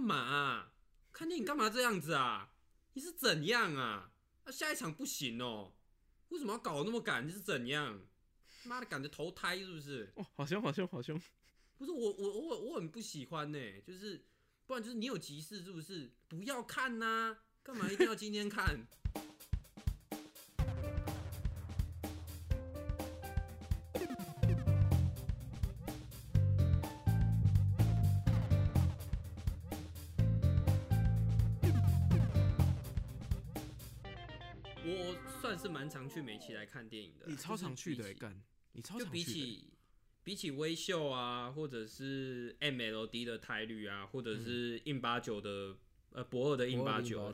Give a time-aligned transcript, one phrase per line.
[0.00, 0.72] 干嘛、啊？
[1.12, 2.54] 看电影干嘛这样子啊？
[2.94, 4.10] 你是怎样啊？
[4.46, 5.74] 那、下一场不行哦、
[6.30, 7.28] 为什么要搞得那么赶？
[7.28, 8.00] 你是怎样？
[8.64, 10.10] 妈的，赶着投胎是不是？
[10.16, 11.20] 哦，好凶，好凶，好凶！
[11.76, 14.24] 不是我我我我很不喜欢呢、就是
[14.64, 16.10] 不然就是你有急事是不是？
[16.28, 18.86] 不要看呐、干嘛一定要今天看？
[36.20, 38.40] 去美琪来看电影的啦，你超常去的、干，
[38.72, 39.24] 你超常去的。
[39.24, 39.72] 欸、起
[40.22, 45.76] 比起微秀啊，或者是 MLD 的台旅啊，或者是印八九的、
[46.10, 47.32] 呃博二的印八九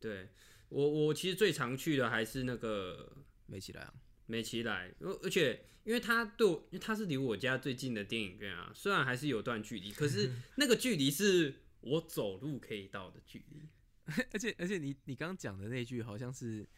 [0.00, 0.28] 对。
[0.68, 3.16] 我我其实最常去的还是那个
[3.46, 3.94] 美琪来啊。
[4.26, 13.62] 美琪来，而而且因为它对我，因为它是离我家最近的电影院啊，虽然还是有段距离，可是 那个距离是我走路可以到的距离。
[14.32, 16.68] 而且而且你你刚刚讲的那句好像是，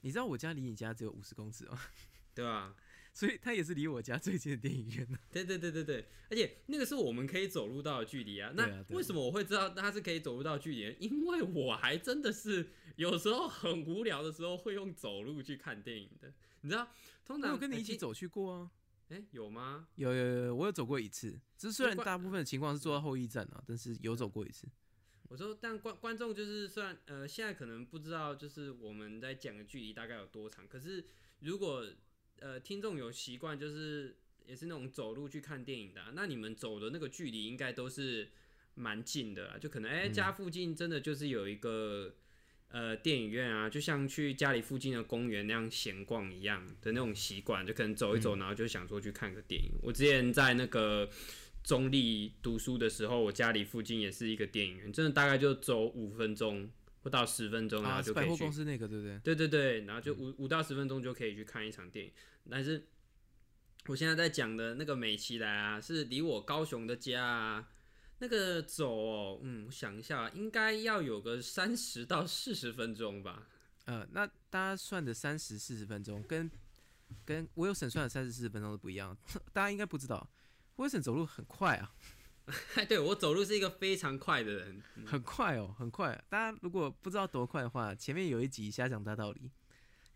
[0.00, 1.78] 你知道我家离你家只有五十公尺哦，
[2.34, 2.74] 对吧？
[3.12, 5.18] 所以它也是离我家最近的电影院呢。
[5.32, 8.52] 对对对对对，而且那个是我们可以走路到的距离啊。
[8.54, 10.96] 那为什么我会知道它是可以走路到的距离？
[11.00, 16.32] 因为我还真的是有时候很无聊的时候会用走路去看电影的。
[16.60, 16.88] 你知道，
[17.24, 18.70] 通常我跟你一起呃走去过啊。
[19.08, 19.88] 哎、诶有吗？
[19.96, 24.68] 有有有，我有走过一次，只是虽然大部分的情况是坐到后一站啊，但是有走过一次。
[25.30, 31.04] 我说，但观观众就是虽然呃现在可能不知道，就是我们在讲的距离大概有多长，可是
[31.38, 31.86] 如果
[32.40, 38.28] 呃听众有习惯，就是也是那种走路去看电影的啊、那你们走的那个距离应该都是
[38.74, 42.12] 蛮近的啦，就可能哎、家附近真的就是有一个
[42.70, 49.70] 呃电影院啊，就像去家里附近的公园那样闲逛一样的那种习惯，就可能走一走，然后就想说去看个电影。
[49.80, 51.08] 我之前在那个。
[51.62, 56.70] 中立读书的时候，我家里附近也是一个电影院，真的大概就走五分钟
[57.02, 59.18] 不到十分钟，然后啊，就可以去百货公司那个对不对？
[59.18, 62.12] 对对对，然后就五五到十分钟就可以去看一场电影。
[62.50, 62.88] 但是
[63.86, 67.68] 我现在在讲的那个美琪来啊，是离我高雄的家啊，
[68.18, 73.48] 那个走哦，嗯，我想一下，应该要有个三十到四十分钟吧。
[73.86, 76.50] 呃，那大家算的三十四十分钟，跟
[77.24, 79.16] 跟我有省算的三十四十分钟是不一样。
[79.52, 80.28] 大家应该不知道，
[80.80, 81.92] 我有省走路很快啊，
[82.88, 86.24] 对我走路是一个非常快的人，很快哦，很快、啊。
[86.30, 89.50] 大家如果不知道多快的话，前面有一集瞎讲大道理，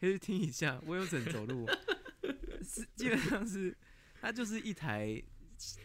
[0.00, 0.80] 可以去听一下。
[0.86, 1.68] Wilson 走路
[2.66, 3.76] 是基本上是
[4.22, 5.22] 他就是一台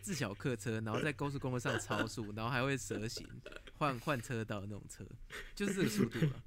[0.02, 3.28] 自小客车，然后在高速公路上超速， 然后还会蛇行
[3.74, 5.06] 换换车道的那种车，
[5.54, 6.44] 就是这个速度了。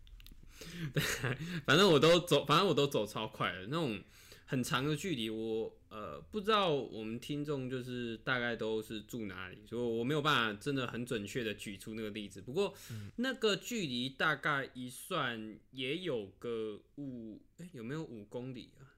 [1.67, 4.03] 反正我都走，反正我都走超快的那种
[4.53, 5.31] 很长的距离。
[5.31, 12.43] 我呃不知道我们听众就是大概都是住哪里，所以我没有办法真的很准确的举出那个例子。
[12.43, 12.75] 不过、
[13.17, 18.93] 那个距离大概一算也有个五，哎、有没有五公里啊？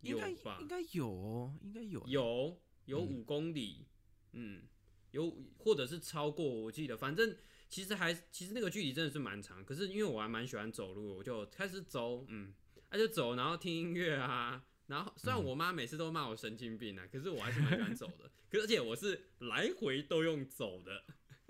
[0.00, 0.66] 应该有吧应？
[0.66, 2.02] 该有哦，应该有。
[2.06, 3.84] 有有五公里，
[4.32, 4.62] 嗯，
[5.10, 7.36] 有或者是超过，我记得，反正
[7.68, 9.62] 其实还其实那个距离真的是蛮长。
[9.62, 12.54] 可是因为我还蛮喜欢走路，我就开始走，嗯，
[12.90, 14.64] 那、就走，然后听音乐啊。
[14.86, 18.30] 然后虽然我妈每次都骂我神经病啊，可是我还是蛮喜欢走的。
[18.50, 21.04] 可是而且我是来回都用走的，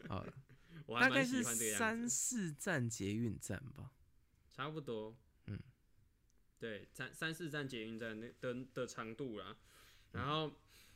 [0.09, 0.32] 好了，
[0.87, 2.09] 我还蛮喜大概是欢这个样三。
[2.09, 3.93] 四站捷运站吧。
[4.50, 5.16] 差不多，
[5.47, 5.56] 嗯，
[6.59, 9.56] 对，三三四站捷运站那的的长度啦。
[10.10, 10.53] 然后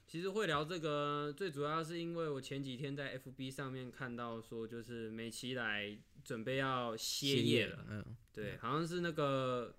[0.09, 9.73] 其实会聊这个，最主要是因为我前几天在 FB 上面看到说，就是美琪来准备要歇业了，嗯，对，好像是那个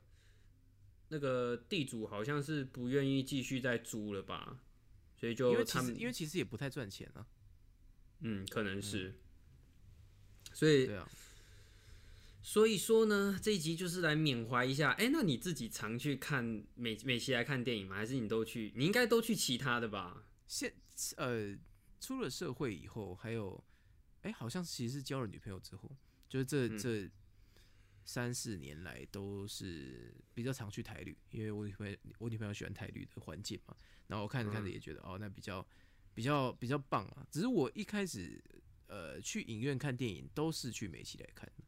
[1.14, 4.60] 那个地主好像是不愿意继续再租了吧，
[5.16, 7.24] 所以因就他们因为其实也不太赚钱啊。
[8.22, 9.14] 嗯，可能是，
[10.52, 11.08] 所以对啊，
[12.42, 14.92] 所以说呢，这一集就是来缅怀一下。
[14.94, 17.96] 哎、那你自己常去看美美期来看电影吗？
[17.98, 18.74] 还是你都去？
[18.76, 20.26] 你应该都去其他的吧？
[20.48, 20.74] 现
[21.18, 21.56] 呃
[22.00, 23.64] 出了社会以后，还有
[24.24, 25.96] 哎、好像其实是交了女朋友之后，
[26.28, 27.10] 就是这、嗯这
[28.06, 33.76] 三四年来都是比较常去台旅，因为我女朋友我女朋友喜欢台旅的环境嘛，
[34.08, 35.66] 然后我看着看着也觉得、哦，那比较
[36.14, 37.26] 比较比较棒啊。
[37.32, 38.44] 只是我一开始
[38.88, 41.64] 呃去影院看电影都是去美琪来看的。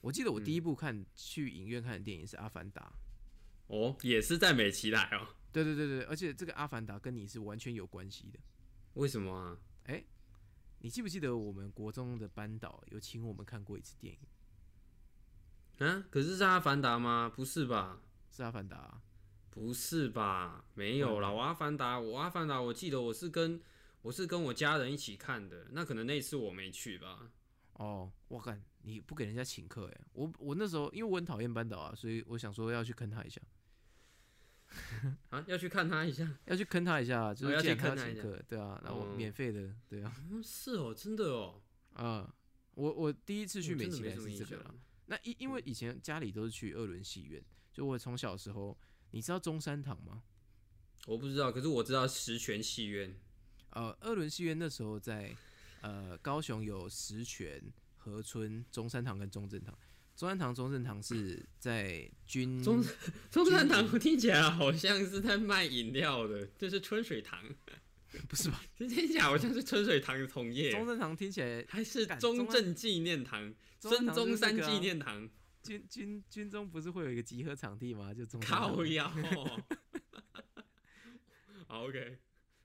[0.00, 2.92] 我记得我第一部看、去影院看的电影是《阿凡达》。
[3.74, 5.34] 哦，也是在美琪来哦。
[5.50, 8.38] 对对对对，而且这个《阿凡达》跟你是完全有关系的。
[8.94, 9.58] 为什么啊？
[9.84, 10.04] 哎
[10.80, 14.20] 你记不记得我们国中的班导有请我们看过一次电影？
[15.78, 16.04] 啊？
[16.10, 17.32] 可是是阿凡达吗？
[17.34, 18.00] 不是吧？
[18.30, 19.00] 是《阿凡达》啊。
[19.50, 20.64] 不是吧？
[20.74, 23.60] 没有啦，我阿凡达，我阿凡达，我记得我是跟
[24.02, 27.30] 我是跟我家人一起看的，那可能那次我没去吧。
[27.74, 33.40] 哦，我干，你不给人家请客哎，我我那时候因为我很讨厌班导啊，所以我想说要去坑他一下，
[35.30, 36.28] 啊，要去看他一下。
[36.46, 41.62] 要去坑他一下，就是要去他请客，对啊，然后哦免费的，对啊，嗯，是哦，真的哦。
[41.92, 42.34] 啊，
[42.74, 44.74] 我我第一次去美琪来什么印象是这个啦。
[45.06, 47.42] 那因因为以前家里都是去二轮戏院，
[47.72, 48.78] 就我从小时候，
[49.10, 50.22] 你知道中山堂吗？
[51.06, 53.14] 我不知道，可是我知道石泉戏院。
[53.70, 55.36] 呃，二轮戏院那时候在
[55.82, 57.62] 呃高雄有石泉、
[57.96, 59.76] 河村、中山堂跟中正堂。
[60.16, 62.80] 中山堂、中正堂是在军中
[63.32, 67.44] 中山堂我听起来好像是在卖饮料的，这是春水堂，
[68.28, 68.60] 不是吧？
[68.76, 75.28] 听起来好像是春水堂的同业，中正堂听起来还是干中正纪念堂、孙中山纪念堂，
[75.62, 78.12] 军军军中不是会有一个集合场地吗？
[78.14, 79.08] 就中 靠腰。
[81.66, 82.18] 好 OK，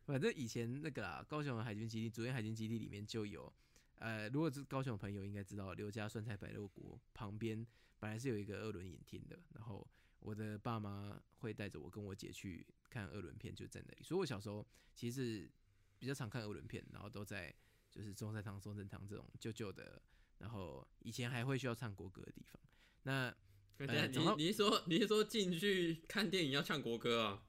[0.06, 3.52] 反正以前那个啦，高雄的海军基地，主演海军基地里面就有，
[3.96, 7.66] 呃，如果是高雄的朋友应该知道，刘家酸菜白肉锅旁边
[8.00, 9.88] 本来是有一个二轮影厅的，然后
[10.20, 15.52] 我的爸妈会带着我跟我姐去看二轮片，就在那里，所以我小时候其实是
[15.98, 17.54] 比较常看二轮片，然后都在
[17.90, 20.02] 就是中山堂、中正堂这种旧旧的，
[20.38, 22.62] 然后以前还会需要唱国歌的地方。
[23.04, 23.36] 那
[23.78, 27.44] 等一下讲到你你是说你是说进去看电影要唱国歌啊？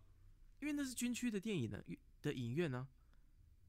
[0.60, 1.82] 因为那是军区的电影呢
[2.22, 2.88] 的影院呢、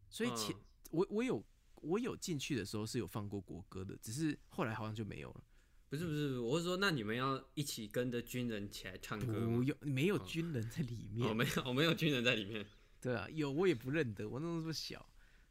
[0.09, 0.61] 所以前、嗯
[0.91, 1.41] 我我有
[1.75, 5.43] 我有进去的时候是有放过国歌的，只是后来好像就没有了。
[5.91, 9.57] 不是不是，我是说，那你们要一起跟着军人起来唱歌吗？
[9.57, 11.29] 不用，没有哦军人在里面。
[11.29, 12.65] 哦，没有，我没有军人在里面。
[13.01, 15.05] 对啊，有我也不认得，我那时候这么小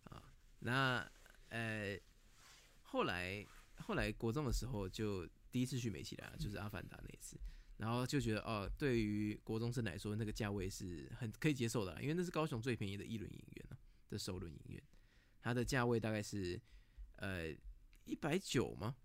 [0.05, 0.33] 啊。
[0.61, 1.07] 那
[1.51, 2.01] 呃，
[2.81, 7.37] 后来后来国中的时候就第一次去美琪来，就是阿凡达那一次，
[7.77, 13.77] 然后就觉得哦，对于国中生来说，那个价位是很可以接受的，因为那是高雄最便宜的一轮影院啊
[14.09, 14.83] 的首轮影院，
[15.43, 16.59] 它的价位大概是
[17.17, 17.55] 呃
[18.07, 18.97] 一百九吗？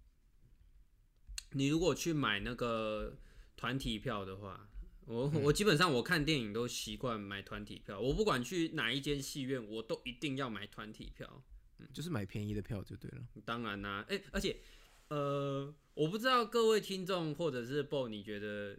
[1.56, 3.18] 你如果去买那个
[3.56, 4.70] 团体票的话，
[5.06, 11.44] 我嗯我基本上我看电影都习惯买团体票，我不管去哪一间戏院，我都一定要买团体票。
[11.78, 13.26] 嗯就是买便宜的票就对了。
[13.44, 14.58] 当然啦、哎、而且
[15.10, 18.78] 呃，我不知道各位听众或者是 BO，你觉得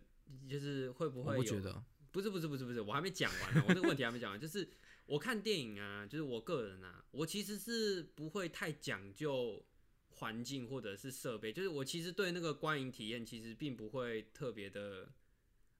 [0.48, 1.42] 就是会不我会有？
[1.42, 4.40] 不觉得，不是不是不是不是，我还没讲完呢、我这个问题还没讲完。
[4.40, 4.68] 就是
[5.04, 9.62] 我看电影啊，就是我个人啊，我其实是不会太讲究
[10.16, 15.08] 环境或者是设备，就是我其实对那个观影体验其实并不会特别的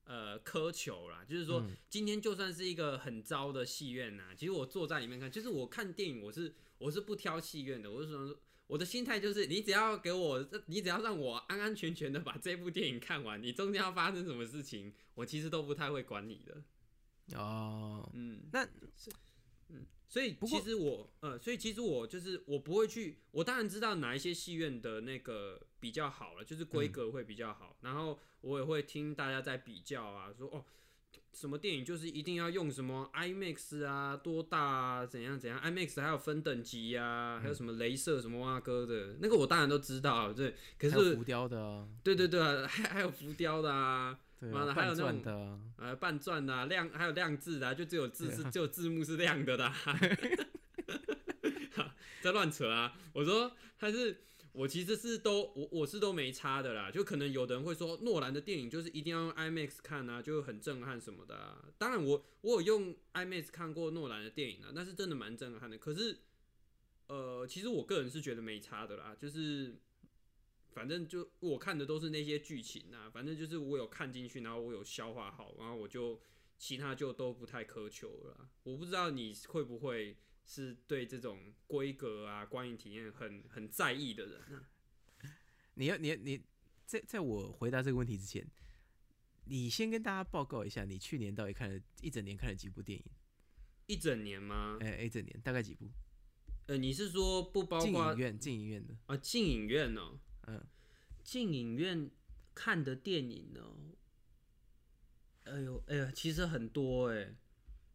[0.04, 1.24] 呃苛求啦。
[1.28, 8.38] 就是说，今天就算是一个很糟的戏院呐、其实我坐在里面看，就是我看电影我是我是不挑戏院的，我是说。
[8.68, 17.38] 我的心态就是，你只要给我，你只要让我安安全全的把这部电影看完，你中间要发生什么事情，我其实都不太会管你的。
[17.38, 18.66] 哦，嗯，那
[20.08, 30.64] 所以其实我，呃，所以其实我就是我不会去，我当然知道哪一些戏院的那个比较好了，就是规格会比较好，然后我也会听大家在比较啊，说哦，
[31.32, 49.64] 什么电影就是一定要用什么 IMAX 啊，多大啊，怎样怎样，IMAX 还有分等级啊，还有什么镭射什么蛙哥的，那个我当然都知道，对，可是浮雕的啊，对对对啊，还还有浮雕的啊，对啊，妈的还有半那种的啊，呃，半转的、啊、亮，还有亮字的、啊，就只有字是、只有字幕是亮的的、
[51.76, 52.96] 啊，在乱扯啊！
[53.12, 54.22] 我说他是
[54.52, 61.64] 我其实是都我我是都没差的啦，就可能有的人会说诺兰的电影就是一定要用 IMAX 看啊，就很震撼什么的、啊。
[61.78, 65.78] 当然我我有用 IMAX 看过诺兰的电影啊，那是真的蛮震撼的。
[65.78, 66.18] 可是
[67.08, 69.76] 呃，其实我个人是觉得没差的啦，就是
[70.76, 76.20] 反正就我看的都是那些剧情啊，反正就是我有看进去，然后我有消化好，然后我就
[76.58, 78.50] 其他就都不太苛求了啦。
[78.62, 84.68] 我不知道你会不会是对这种规格啊、观影体验很很在意的人啊？
[85.76, 86.42] 你要你要你
[86.84, 88.46] 在在我回答这个问题之前，
[89.46, 93.04] 你先跟大家报告一下，你去年到底看了一整年看了几部电影？
[93.86, 94.76] 一整年吗？
[94.82, 95.88] 哎、一整年大概几部？
[96.66, 100.66] 呃，你是说不包进括影院进影院的，啊进影院哦、嗯，
[101.22, 102.10] 进影院
[102.54, 103.60] 看的电影呢、
[105.44, 107.34] 哎呦哎呀，其实很多哎、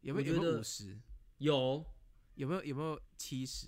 [0.02, 1.00] 有没有五十？
[1.38, 1.86] 有
[2.36, 3.68] 有没有有没有七十？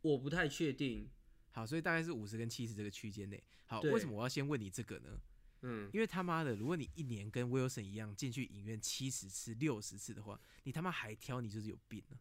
[0.00, 1.08] 我不太确定，
[1.50, 3.42] 好，所以大概是五十跟七十这个区间内。
[3.66, 5.20] 好，为什么我要先问你这个呢？
[5.62, 12.14] 嗯，因为他妈的，如果你一年跟 Wilson 一样进去影院七十次、六十次的话，你他妈还挑，你就是有病啊！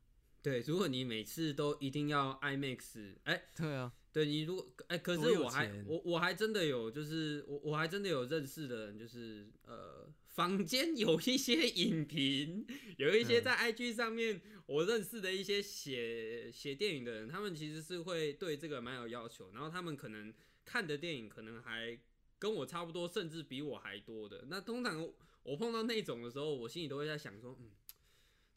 [0.48, 22.00] 对，如果你每次都一定要 IMAX，哎、对啊，对你如果哎、可是我还我我还真的有，就是我我还真的有认识的人，就是呃坊间有一些影评，有一些在 IG 上面我认识的一些写写电影的人，他们其实是会对这个蛮有要求，然后他们可能看的电影可能还
[22.40, 24.46] 跟我差不多，甚至比我还多的。
[24.48, 25.12] 那通常
[25.44, 27.70] 我碰到那种的时候，我心里都会在想说，嗯，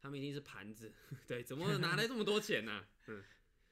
[0.00, 0.92] 他们一定是盘子，
[1.28, 3.22] 对，怎么拿来这么多钱呢、 嗯，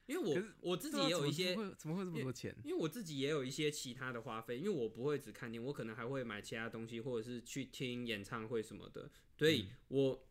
[0.05, 2.55] 因为我我自己也有一些啊怎么会怎么会这么多钱？
[2.63, 10.25] 因为我自己也有一些其他的花费，因为我不会只看电影，我可能还会买其他东西，或者是去听演唱会什么的，所以我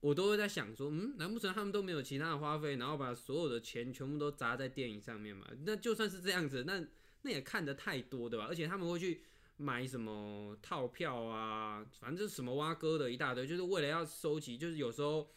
[0.00, 5.46] 我都会在想说，嗯，难不成他们都没有其他的花费，然后把所有的钱全部都砸在电影上面嘛？
[5.64, 6.84] 那就算是这样子，那
[7.22, 8.46] 那也看得太多对吧？
[8.46, 9.22] 而且他们会去
[9.56, 15.28] 买什么套票啊，反正什么挖哥的一大堆，就是为了要收集，就是有时候。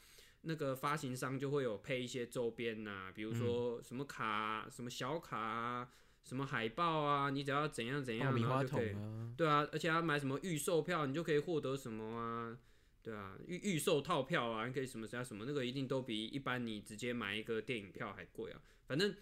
[0.41, 5.89] 那个发行商就会有配一些周边呐、比如说什么卡啊、什么小卡啊、
[6.23, 12.57] 什么海报啊，你只要怎样怎样，然后就可以筒啊，对啊，而且要买什么预售票，你就可以获得什么啊？
[13.01, 18.61] 对啊，预预售套票啊，你可以什么什么什么，那个一定都比一般你直接买一个电影票还贵啊。
[18.85, 19.13] 反正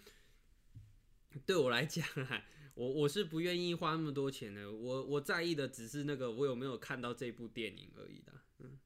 [1.44, 2.44] 对我来讲啊，
[2.76, 4.70] 我我是不愿意花那么多钱的。
[4.70, 8.32] 我我在意的只是那个我有没有看到这部电影而已的。
[8.58, 8.78] 嗯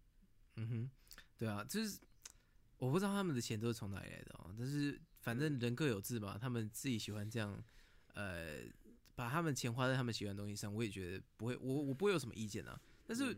[0.55, 0.91] 嗯哼，
[1.37, 1.99] 对啊，就是
[2.79, 7.61] 我不知道他们的钱都是从哪里来的哦，但是反正人各有志嘛，他们自己喜欢这样，
[8.15, 8.61] 呃，
[9.17, 12.81] 把他们钱花在他们喜欢的东西上，我也觉得不会，我我不会有什么意见啊。
[13.05, 13.37] 但是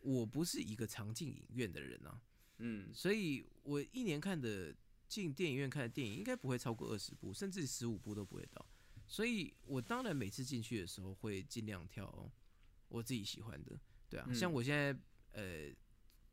[0.00, 2.20] 我不是一个常进影院的人啊，
[2.58, 4.74] 嗯所以我一年看的
[5.08, 8.66] 进电影院看的电影应该不会超过二十部，甚至十五部都不会到。
[9.12, 12.32] 所以我当然每次进去的时候会尽量挑
[12.88, 13.78] 我自己喜欢的，
[14.08, 14.34] 对啊，嗯。
[14.34, 14.98] 像我现在
[15.32, 15.70] 呃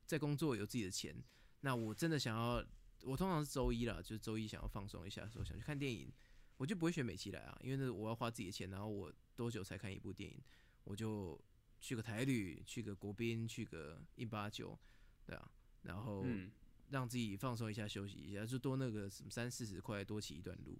[0.06, 1.14] 在工作有自己的钱，
[1.60, 2.66] 那我真的想要，
[3.02, 6.10] 我通常是周一啦，就是周一想要放松一下的时候想去看电影，
[6.56, 10.42] 我就不会选美琪来啊，因为那我要花自己的钱，然后我多久才看一部电影，
[10.86, 11.38] 我就
[11.82, 14.80] 去个台旅，去个国宾，去个一八九，
[15.26, 16.50] 对啊，然后嗯。
[16.92, 20.76] 让自己放松一下，休息一下，就多那个什么三四十块多骑一段路，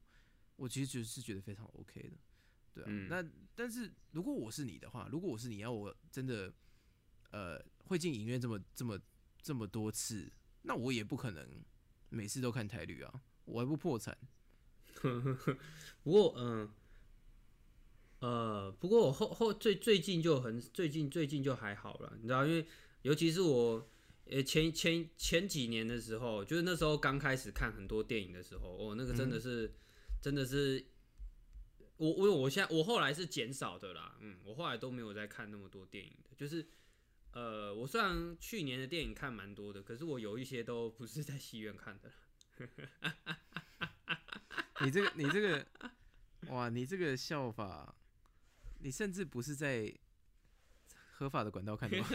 [0.60, 2.18] 我其实就是觉得非常 OK 的，
[2.74, 2.88] 对啊。
[2.90, 3.24] 嗯那
[3.56, 6.54] 但是如果我是你的话，如果我是你要我真的
[7.32, 9.00] 呃会进影院这么这么
[9.42, 10.32] 这么多次，
[10.64, 11.48] 那我也不可能
[12.10, 14.18] 每次都看台旅啊，我还不破产。
[16.04, 16.70] 不过嗯
[18.20, 22.68] 呃，不过我后后最最近就很最近最近就还好了，你知道，因为
[23.04, 23.90] 尤其是我
[24.26, 29.74] 呃前前前几年的时候，就是那时候刚开始看很多电影的时候，哦，那个真的是、
[30.22, 30.86] 真的是。
[31.98, 36.66] 我我我现在我后来是减少的啦，嗯，我后来都没有再看那么多电影的，就是，
[37.34, 42.10] 呃，我虽然去年的电影看蛮多的，可是我有一些都不是在戏院看的，
[44.80, 45.68] 你这个你这个
[46.48, 47.94] 哇，你这个笑法，
[48.80, 49.94] 你甚至不是在
[51.12, 52.08] 合法的管道看的吗？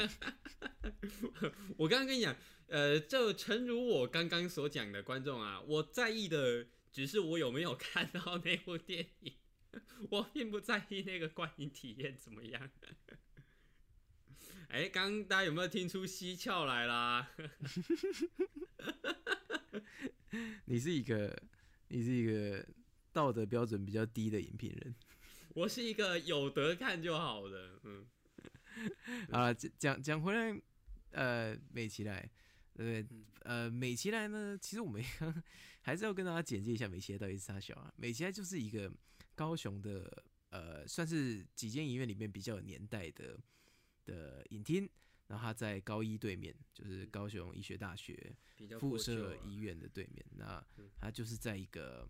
[1.77, 2.35] 我刚刚跟你讲，
[2.69, 9.35] 呃，就诚如我刚刚所讲的，观众啊，我在意的只是我有没有看到那部电影，
[10.11, 12.71] 我并不在意那个观影体验怎么样。
[14.69, 17.33] 哎、刚刚大家有没有听出蹊跷来啦？
[20.67, 21.37] 你是一个
[21.89, 22.65] 你是一个
[23.13, 24.95] 道德标准比较低的影评人。
[25.49, 28.07] 我是一个有得看就好的，嗯，
[29.33, 30.63] 啊，讲讲讲回来，
[31.11, 32.31] 呃，美琪来，
[32.73, 33.25] 对不对？
[33.43, 35.03] 呃，美琪来呢，其实我们
[35.85, 37.93] 还是要跟大家简介一下美琪到底是啥小啊。
[37.97, 38.91] 美琪来就是一个
[39.35, 43.39] 高雄的，呃，算是几间医院里面比较有年代的
[44.07, 44.89] 的影厅，
[45.27, 48.35] 然后它在高一对面，就是高雄医学大学
[48.81, 50.25] 附设医院的对面。
[50.37, 52.09] 那嗯它就是在一个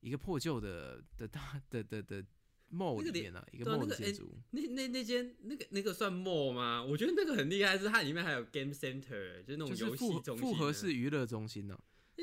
[0.00, 2.24] 一个破旧的的大的的的
[2.72, 4.36] mall 里面啊，一个 mall 建筑物。
[4.50, 6.82] 那那那间那个那个算 mall 吗？
[6.82, 11.78] 我觉得那个很厉害，是它里面还有 game center，就是那种就是游戏复中心复合式娱乐中心呢、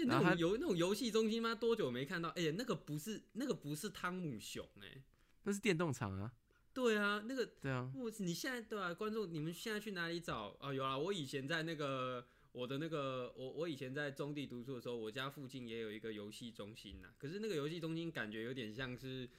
[0.06, 1.56] 那种游那种游戏中心吗？
[1.56, 2.30] 多久没看到？
[2.30, 5.02] 哎、呀，那个不是那个不是汤姆熊哎、
[5.44, 6.32] 那是电动场啊，
[6.74, 10.74] 对啊，那个对啊，我你现在对啊，观众你们现在去哪里找啊？
[10.74, 17.10] 有啊，我以前在那个我的那个我我以前在中地读书的时候，我家附近也有一个游戏中心呐。
[17.18, 19.30] 可是那个游戏中心感觉有点像是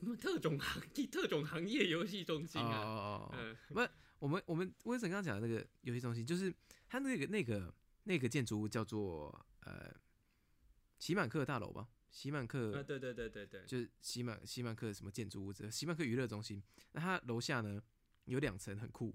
[0.00, 2.78] 嗯特种行业特种行业游戏中心哦啊。
[2.80, 3.36] 哦哦哦，
[3.74, 3.88] 嗯
[4.18, 6.52] 我们我们威神刚刚讲的那个游戏中心，就是
[6.86, 7.72] 它那个那个
[8.04, 9.94] 那个建筑物叫做呃
[10.98, 16.62] 喜满客大楼吧，喜满客啊，对对对对对，就是西满西满客什么建筑物，这个西满客娱乐中心。
[16.92, 17.82] 那它楼下呢
[18.24, 19.14] 有两层很酷，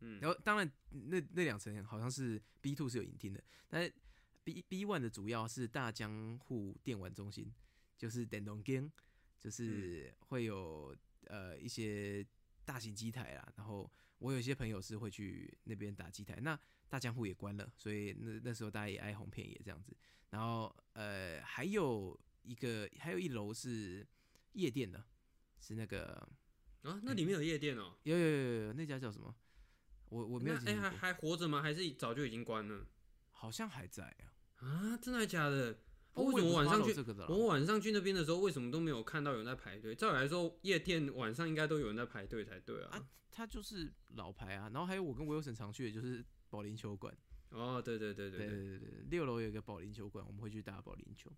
[0.00, 3.94] 嗯，然后当然那那两层好像是 B two 是有影厅的，但是
[4.42, 7.52] B B one 的主要是大江户电玩中心，
[7.96, 8.90] 就是电动 game，
[9.38, 12.26] 就是会有呃一些
[12.64, 16.58] 大型机台啦，然后我有一些朋友是会去那边打机台，那
[16.90, 19.96] 大江户也关了，所以那那时候大家也哀鸿遍野这样子。
[20.28, 24.06] 然后呃，还有一个还有一楼是
[24.52, 25.02] 夜店的，
[25.58, 26.28] 是那个
[26.82, 29.34] 啊，那里面有夜店哦、有有有有有那家叫什么？
[30.08, 31.62] 我我没有哎、还还活着吗？
[31.62, 32.84] 还是早就已经关了？
[33.30, 34.66] 好像还在啊。
[34.66, 35.78] 啊，真的还假的？
[36.14, 36.92] 哦为什么晚上去
[37.28, 39.94] 我晚上去那边的时候，为什么都没有看到有人在排队？
[39.94, 43.08] 照理来说，夜店晚上应该都有人在排队才对啊。
[43.30, 44.68] 它就是老牌啊。
[44.72, 47.16] 然后还有我跟威尔森常去的就是保龄球馆。
[47.50, 51.28] 哦，对对对对对对，对六楼有一个保龄球馆，我们会去打保龄球，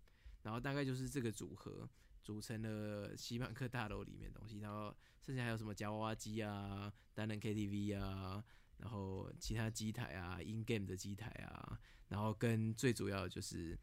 [0.43, 1.89] 然后大概就是这个组合
[2.21, 8.43] 组成了西曼克大楼里面的东西，然后剩下还有什么夹娃娃机啊、单人 KTV 啊，
[8.77, 11.79] 然后其他机台啊、in game 的机台啊，
[12.09, 13.75] 然后跟最主要的就是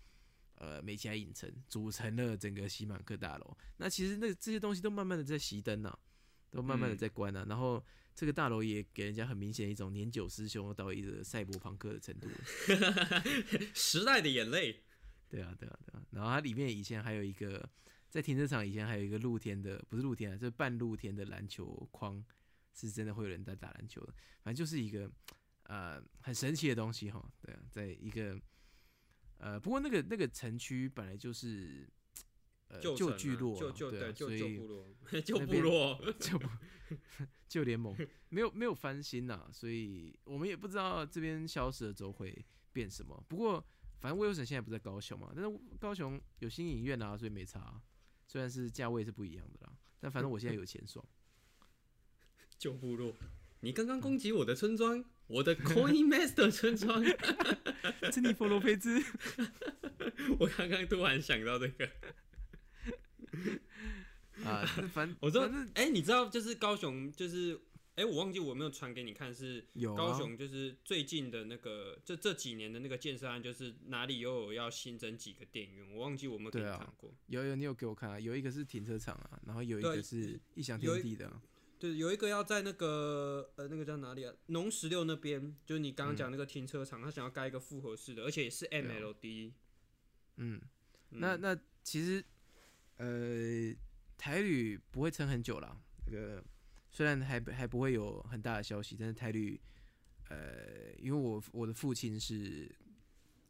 [0.54, 3.56] 呃美琪亚影城组成了整个西曼克大楼。
[3.76, 5.98] 那其实那这些东西都慢慢的在熄灯啊，
[6.48, 7.84] 都慢慢的嗯在关啊，然后。
[8.20, 12.28] 这个大楼也给人家很明显一种年久失修到一个赛博朋克的程度。
[13.72, 14.84] 时代的眼泪。
[15.26, 16.04] 对啊，对啊，对啊。
[16.10, 17.66] 然后它里面以前还有一个，
[18.10, 22.22] 在停车场以前还有一个露天的，不是露天啊，就是半露天的篮球框，
[22.74, 24.12] 是真的会有人在打篮球的。
[24.42, 25.10] 反正就是一个
[25.62, 27.26] 呃很神奇的东西哈。
[27.40, 28.38] 对啊，在一个
[29.38, 31.88] 呃，不过那个那个城区本来就是
[32.70, 34.86] 呃旧聚落啊，旧旧对所以旧部落，
[35.22, 36.12] 旧部落。
[36.18, 36.48] 就不
[37.48, 37.94] 旧 联盟
[38.30, 43.22] 没有没有翻新呐、所以我们也不知道这边消失了之后会变什么。
[43.28, 43.64] 不过
[44.00, 47.80] 反正威尔森现在不在高雄嘛，但是高雄有新影院啊，所以没差啊、
[48.26, 51.04] 虽然是价位是不一样的啦，但反正我现在有钱爽。
[52.58, 53.14] 旧部落。
[53.62, 57.04] 你刚刚攻击我的村庄，我的 Coin Master 村庄。
[58.10, 58.98] 珍妮佛罗培兹，
[60.38, 61.88] 我刚刚突然想到这个，
[64.44, 67.60] 啊，反我说反正，哎、你知道就是高雄，就是
[67.96, 77.12] 哎、我忘记我有没有传给你看，是有啊高雄就是最近的那个，这这几年的那个建设案，就是哪里又有要新增几个电影院，我忘记我有没有给你看过。
[77.26, 81.42] 有有你有给我看啊，有一个是停车场啊，然后有一个是异想天地的啊、
[81.78, 84.32] 对，有一个要在那个呃那个叫哪里啊？
[84.46, 89.52] 农十六那边，就是你刚刚讲那个停车场，他想要盖一个复合式的，而且也是 MLD。
[90.36, 90.58] 嗯，
[91.10, 92.24] 嗯那那其实
[93.00, 93.74] 呃
[94.16, 95.80] 台旅不会撑很久了。
[96.06, 96.44] 那个
[96.90, 99.60] 虽然还还不会有很大的消息，但是台旅
[100.28, 102.70] 呃，因为我我的父亲是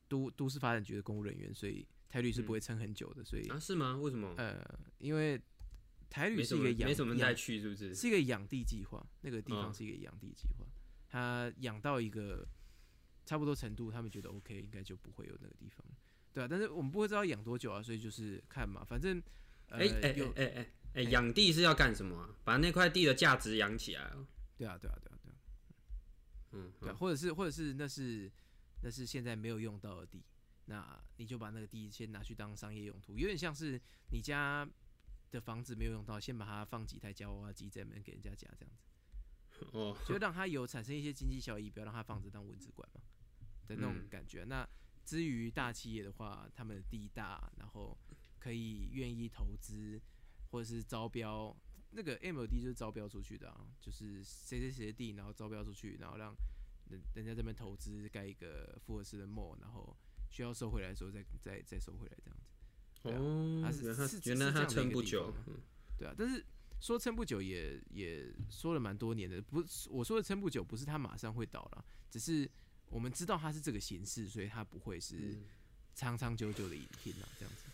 [0.08, 3.24] 都都市发展局的公务人员，所以台旅是不会撑很久的。
[3.24, 3.96] 所以啊，是吗？
[3.96, 4.34] 为什么？
[4.36, 4.62] 呃，
[4.98, 5.40] 因为
[6.08, 7.94] 台旅是一个养没什么去，是不是？
[7.94, 10.66] 是一个养地计划，那个地方嗯是一个养地计划，
[11.08, 12.46] 他养到一个
[13.24, 15.84] 差不多程度，他们觉得 OK，应该就不会有那个地方，
[16.32, 19.22] 对啊，但是我们不会知道养多久啊，所以就是看嘛，反正呃
[19.70, 22.28] 哎哎有哎哎哎，养地是要干什么啊？
[22.44, 24.26] 把那块地的价值养起来哦。
[24.56, 25.36] 对啊对啊对啊对啊
[26.52, 28.30] 嗯，对啊，或者是或者是那是
[28.82, 30.24] 那是现在没有用到的地，
[30.66, 33.80] 那你就把那个地先拿去当商业用途，有点像是
[34.10, 34.68] 你家
[35.30, 39.66] 的房子没有用到，先把它放几台夹娃娃机在那边给人家夹这样子。
[39.72, 43.00] 哦，就让它有产生一些经济效益，不要让它放着当蚊子馆嘛
[43.68, 44.42] 的那种嗯感觉。
[44.44, 44.68] 那
[45.04, 47.96] 至于大企业的话，他们的地大，然后
[48.40, 50.00] 可以愿意投资
[50.50, 51.54] 或者是招标，
[51.90, 56.34] 那个 MLD 就是招标出去的啊，就是谁谁谁的地，然后招标出去，然后让
[56.88, 59.96] 人人家这边投资盖一个复合式的 mall，然后
[60.30, 62.46] 需要收回来的时候再再再收回来这样子。
[63.02, 65.34] 对啊哦它，是原来是原来它是这样的一撑不久
[65.98, 66.44] 对啊，但是
[66.80, 72.50] 说撑不久也也说了蛮多年的，不是我说的撑不久，不是它马上会倒了，只是
[72.88, 75.44] 我们知道它是这个形式，所以它不会是嗯
[75.94, 77.64] 长长久久的影片啊，这样子。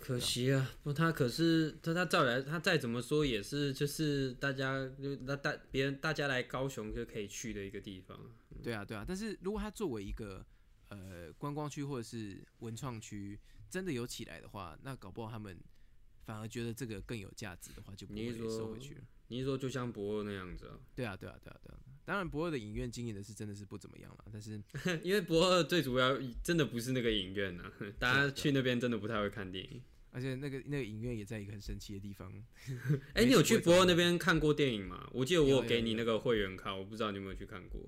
[0.00, 8.18] 可惜啊，不，他可是他他照来，他再怎么说也是就是大家就那大别人大家来高雄就可以去的一个地方。
[8.62, 10.44] 对啊，对啊，但是如果他作为一个
[10.88, 15.58] 呃观光区或者是文创区真的有起来的话，那搞不好他们
[16.24, 19.00] 反而觉得这个更有价值的话，就不会收回去了。
[19.28, 20.78] 你是说就像博尔那样子啊？
[20.94, 21.78] 对啊，对啊，对啊，对啊。
[22.04, 24.60] 当然，博尔的影院经营的是真的是不怎么样了，但是
[25.04, 29.82] 因为博尔最主要真的不是那个影院呐、大家去那边真的不太会看电影。
[30.10, 32.32] 而且那个那个影院也在一个很神奇的地方。
[33.12, 35.06] 哎、你有去博尔那边看过电影吗？
[35.12, 37.78] 我记得我有给你那个会员卡，我不知道你有没有去看过。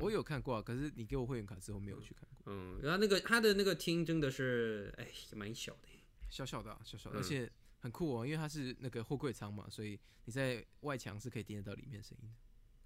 [0.00, 2.52] 我有看过啊，可是你给我会员卡之后没有去看过。
[2.52, 5.88] 嗯，然后那个他的那个厅真的是哎蛮小的。
[6.28, 7.50] 小小的、啊，小小的，嗯而且
[7.80, 12.28] 很酷哦，因为它是那个货柜舱嘛，所以你在外墙是可以听得到里面声音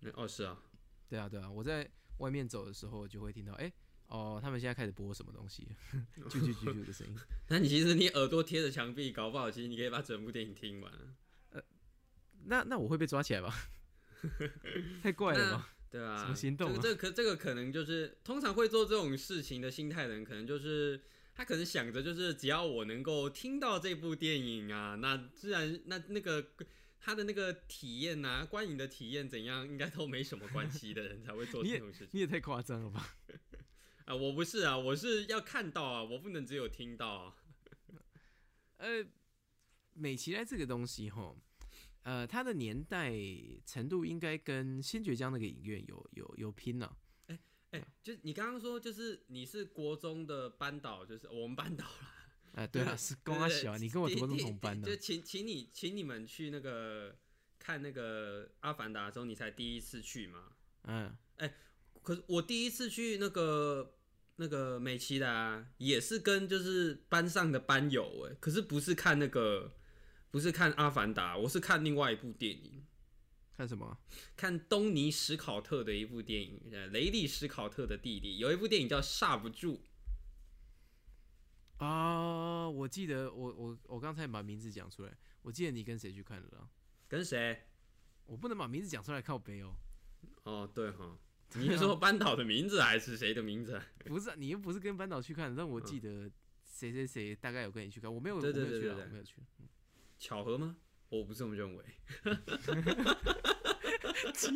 [0.02, 0.10] 的。
[0.10, 0.60] 嗯哦，是啊，
[1.08, 3.72] 对啊，对啊，我在外面走的时候就会听到，哎、
[4.08, 5.66] 哦，他们现在开始播什么东西，
[6.28, 7.16] 啾啾啾啾的声音。
[7.48, 10.92] 那你其实你耳朵贴着墙壁，搞不好其实你可以把整部电影听完。
[11.50, 11.62] 呃
[12.46, 13.54] 那那我会被抓起来吧？
[15.02, 15.70] 太怪了吧？
[15.90, 21.00] 对啊，什么行动啊这可这个可能就是通常会做这种事情的心态的人，可能就是
[21.34, 26.54] 他可能想着就是只要我能够听到这部电影啊，那自然那那个
[27.00, 32.08] 他的那个体验呐、观影的体验怎样，应该都没什么关系的人才会做这种事情。
[32.12, 33.16] 你也太夸张了吧？
[34.06, 37.34] 啊，我不是啊，我是要看到啊，我不能只有听到啊。
[38.78, 39.04] 呃，
[39.94, 41.34] 美琪来这个东西哈，
[42.02, 43.12] 呃，它的年代
[43.66, 46.96] 程度应该跟新爵江那个影院有有有拼了、
[47.74, 52.10] 哎、就你刚刚说，就是你是国中的班导，就是我们班导啦。
[52.54, 57.16] 哎，对啊，是公阿小啊，你跟我国中同班的、就请请你请你们去那个
[57.58, 60.52] 看那个《阿凡达》的时候，你才第一次去嘛？
[60.84, 61.52] 嗯，哎
[62.00, 63.96] 可是我第一次去那个
[64.36, 69.74] 那个美琪的啊，也是跟就是班上的班友哎，可是不是看那个
[70.30, 72.83] 不是看《阿凡达》，我是看另外一部电影，
[73.56, 73.96] 看什么？
[74.36, 79.82] 看东尼史考特的一部电影，呃雷利史考特的弟弟有一部电影叫《刹不住》。
[81.84, 86.68] 啊，我记得我我我刚才把名字讲出来，我记得你跟谁去看的啦？
[87.08, 87.66] 跟谁？
[88.26, 89.74] 我不能把名字讲出来靠背哦。
[90.44, 91.18] 哦，对哈，
[91.54, 93.80] 你是说班导的名字还是谁的名字？
[94.06, 96.30] 不是啊，你又不是跟班导去看的，但我记得
[96.64, 99.36] 谁谁谁大概有跟你去看，我没有，对对我没有去我没有去。
[100.18, 100.76] 巧合吗？
[101.08, 101.84] 我不这么认为。
[104.34, 104.48] 鸡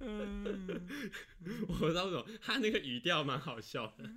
[0.00, 0.86] 嗯，
[1.68, 4.10] 我不知道为什么，他那个语调蛮好笑的。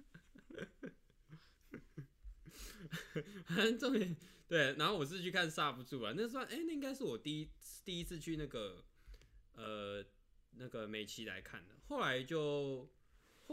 [3.45, 4.15] 反正重点
[4.47, 7.49] 对，然后我是去看《刹不住》啊，那算哎、那应该是我第一
[7.83, 8.85] 第一次去那个
[9.53, 10.05] 呃
[10.51, 11.75] 那个美琪来看的。
[11.87, 12.89] 后来就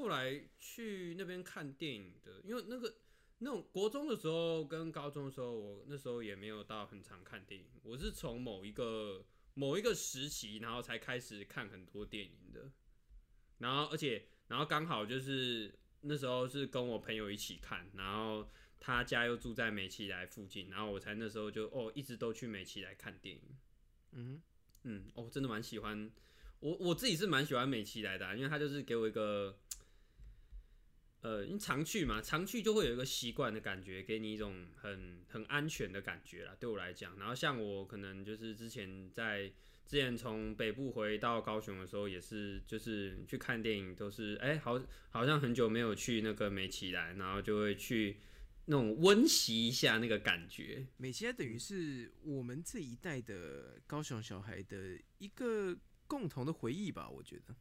[0.01, 2.97] 后来去那边看电影的，因为那个
[3.39, 12.71] 那种国中的时候跟高中的时候，我那时候也没有到很常看电影，我是从某一个某一个时期，然后才开始看很多电影的。
[13.59, 18.49] 然后而且然后刚好就是那时候是跟我朋友一起看，然后
[18.81, 23.43] 他家又住在美琪来附近，然后我才那时候就哦一直都去美琪来看电影。
[24.13, 24.41] 嗯
[24.85, 26.11] 嗯，哦，真的蛮喜欢，
[26.61, 29.59] 我我自己是蛮喜欢美琪来的、因为他就是给我一个，
[31.23, 36.57] 呃，因常去嘛，常去就会有一个习惯的感觉，给你一种很很安全的感觉啦。
[36.59, 39.53] 对我来讲，然后像我可能就是之前在
[39.87, 44.81] 之前从北部回到高雄的时候，也是就是去看电影，都是哎、好
[45.11, 48.17] 好像很久没有去那个美琪来，然后就会去
[48.65, 50.87] 那种温习一下那个感觉。
[50.97, 57.55] 美琪等于是我们这一代的高雄小孩的一个共同的回忆吧，我觉得。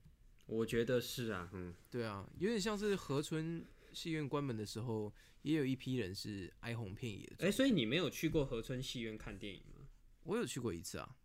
[0.49, 7.47] 我觉得是啊，嗯，对啊，有点像是河村戏院关门的时候，也有一批人是哀鸿遍野的。
[7.47, 9.87] 哎、所以你没有去过河村戏院看电影吗？
[10.23, 11.15] 我有去过一次啊。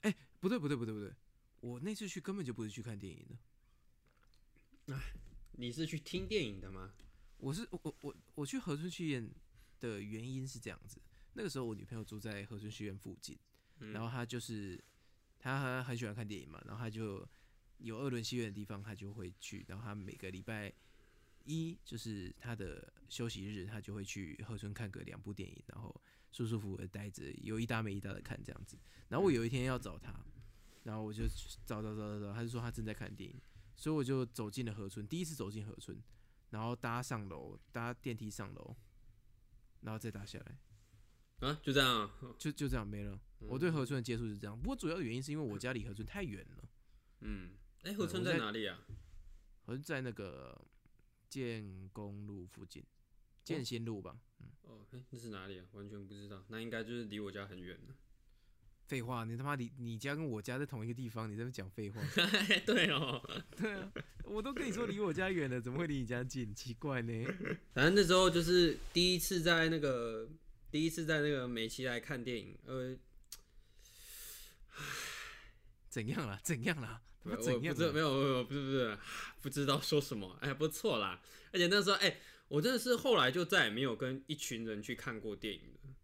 [0.00, 1.12] 哎、不对不对不对不对，
[1.60, 3.26] 我那次去根本就不是去看电影
[4.86, 5.12] 的，哎
[5.52, 6.94] 你是去听电影的吗？
[7.36, 9.30] 我是我我我我去河村戏院
[9.80, 10.98] 的原因是这样子，
[11.34, 13.38] 那个时候我女朋友住在河村戏院附近，
[13.80, 14.82] 嗯然后她就是
[15.38, 17.28] 她很喜欢看电影嘛，然后她就
[17.82, 20.72] 有二轮戏院的地方，他就会去，然后他每个礼拜
[21.44, 25.94] 一就是他的休息日，他就会去河村看个两部电影，然后
[26.30, 28.78] 舒舒服服的待着，有一搭没一搭的看这样子。
[29.08, 30.24] 然后我有一天要找他，
[30.84, 31.24] 然后我就
[31.66, 33.40] 找找找找找，他就说他正在看电影，
[33.76, 36.00] 所以我就走进了河村，第一次走进河村，
[36.50, 38.76] 然后搭上楼，搭电梯上楼，
[39.80, 43.20] 然后再搭下来，啊，就这样啊，就就这样没了。
[43.40, 46.68] 我对河村的接触是这样，不过主要的原因是因为我家离河村太远了，
[47.20, 47.50] 嗯，
[47.82, 48.78] 哎、河村在在哪里啊？
[49.64, 50.64] 河村在那个
[51.28, 52.84] 建工路附近，
[53.44, 54.16] 建新路吧。
[55.10, 55.64] 那是哪里啊？
[55.72, 57.94] 完全不知道，那应该就是离我家很远了。
[58.86, 62.00] 废话，你他妈离你家跟我家在同一个地方，你在那讲废话？
[62.66, 63.22] 对哦，
[63.56, 63.92] 对啊，
[64.24, 66.54] 我都跟你说离我家远了，怎么会离你家近？
[66.54, 67.24] 奇怪呢。
[67.72, 70.28] 反正那时候就是第一次在那个
[70.70, 72.96] 第一次在那个美琪来看电影，呃，
[75.88, 76.38] 怎样啦？
[76.42, 77.02] 怎样啦？
[77.24, 77.74] 他妈我怎样？
[77.74, 78.98] 不知没有没有不是不是
[79.42, 81.20] 不知道说什么，哎，不错啦。
[81.52, 85.94] 而且那时候哎、我真的是后来就再也没有跟一群人去看过电影了。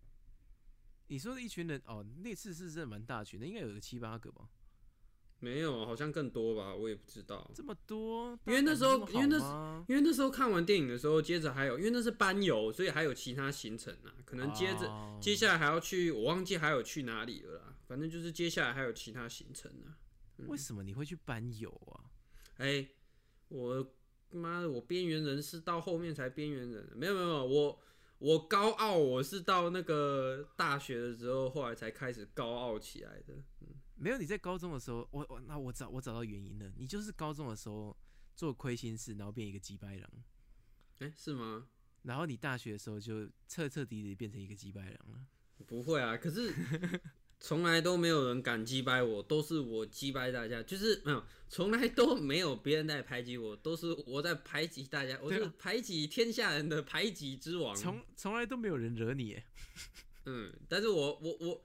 [1.08, 4.48] 你说的一群人哦，那次是真的蛮大群的，应该有个七八个吧？
[5.40, 7.50] 没有，好像更多吧，我也不知道。
[7.54, 8.38] 这么多？
[8.44, 17.74] 因为那时候因为那这么好吗因为那时候看完电影的时候，接着还有，因为那是班游，所以还有其他行程啊，可能接着、哦接下来还要去，我忘记还有去哪里了啦。
[17.86, 19.96] 反正就是接下来还有其他行程啊。
[20.46, 22.10] 为什么你会去班游啊？
[22.58, 22.88] 哎、
[23.48, 23.94] 我
[24.30, 27.80] 妈的，我边缘人是到后面才边缘人，没有没有没有，我
[28.18, 33.34] 我高傲，我是到那个大学的时候，后来才开始高傲起来的。
[33.60, 37.96] 嗯没有你在高中的时候，我我那我找我找到原因了，你就是高中的时候
[38.36, 40.08] 做亏心事，然后变一个鸡掰狼，
[41.00, 41.66] 哎、是吗？
[42.02, 45.26] 然后你大学的时候就彻彻底底变成一个鸡掰狼了。
[45.66, 46.54] 不会啊，可是
[47.40, 57.74] 从来都没有人敢击败我，都是我击败大家，就是没有，从来都没有别人在排挤我，都是我在排挤大家，我是排挤天下人的排挤之王。
[57.76, 59.44] 从从来都没有人惹你耶，
[60.26, 61.64] 嗯，但是我我我，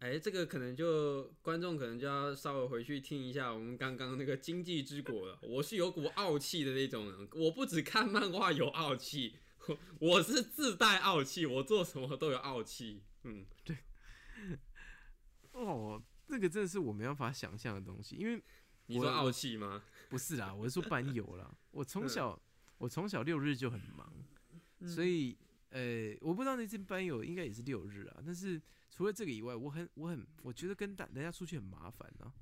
[0.00, 5.38] 哎、这个可能就观众可能就要稍微回去听一下我们刚刚那个经济之国了。
[5.42, 9.34] 我是有股傲气的那种人，我不只看漫画有傲气，
[9.66, 9.76] 我
[10.16, 13.02] 我是自带傲气，我做什么都有傲气。
[13.24, 13.44] 嗯，
[15.64, 18.42] 哦，那个真的是我没办法想象的东西，因为
[18.86, 19.82] 你说傲气吗？
[20.08, 21.54] 不是啦，我是说班友啦。
[21.70, 22.40] 我从小
[22.78, 24.12] 我从小六日就很忙，
[24.80, 25.36] 嗯所以
[25.70, 28.22] 呃，我不知道那阵班友应该也是六日啊。
[28.24, 32.32] 但是除了这个以外，我很我很我觉得跟大人家出去很麻烦啊，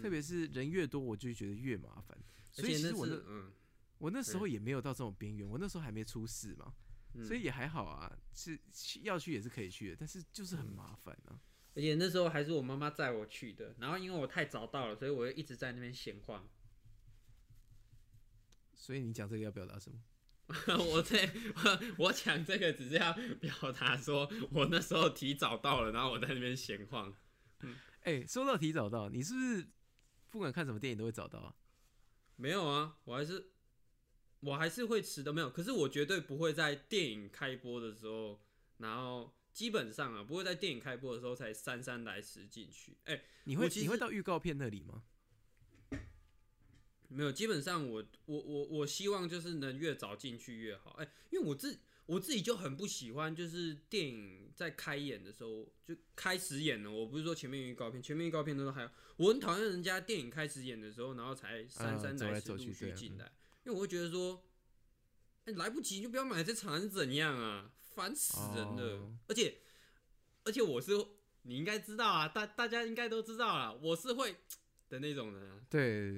[0.00, 2.16] 特别是人越多，我就觉得越麻烦。
[2.52, 3.52] 所以其实我那是嗯，
[3.98, 6.72] 我那时候也没有到这种边缘，我那时候还没出事嘛，
[7.14, 8.16] 嗯所以也还好啊。
[8.32, 11.40] 是去要去也是可以去的，但是就是很麻烦啊。
[11.74, 16.48] 而且那时候还是我妈妈载我去的，然后因为我太早到了，所以我就一直在那边闲晃。
[18.74, 19.98] 所以你讲这个要表达什么？
[20.84, 27.14] 我在我我讲这个只是要表达说，我那时候提早到了，然后我在那边闲晃。
[28.02, 29.66] 哎、说到提早到，你是不是
[30.28, 31.54] 不管看什么电影都会早到啊？
[32.36, 33.52] 没有啊，我还是
[34.40, 35.48] 我还是会迟的，没有。
[35.48, 38.42] 可是我绝对不会在电影开播的时候，
[38.78, 42.96] 然后基本上啊，不会在电影开播的时候才姗姗来迟进去。
[43.04, 45.02] 哎、你会你会到预告片那里吗？
[47.08, 50.92] 没有，基本上我我我我希望就是能越早进去越好。
[50.92, 56.90] 哎、因为我自我自己就很不喜欢，就是电影在开演的时候就开始演了。
[56.90, 63.30] 我不是说前面预告片，前面预告片都还有，我很讨厌人家电影开始演的时候，然后才姗姗来来迟陆续进来，
[63.64, 64.42] 因为我会觉得说，
[65.44, 68.98] 哎、来不及你就不要买这场是怎样啊，烦死人了。
[68.98, 69.58] 哦而且
[70.44, 70.92] 而且我是
[71.42, 74.36] 你应该知道啊，大大家应该都知道啦，我是会
[74.88, 75.60] 的那种人啊。
[75.70, 76.12] 对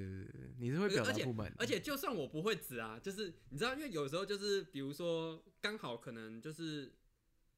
[0.58, 6.92] 你是会表达不满，而且就算我不会指啊，就是你知道，因为有时候就是比如说刚好可能就是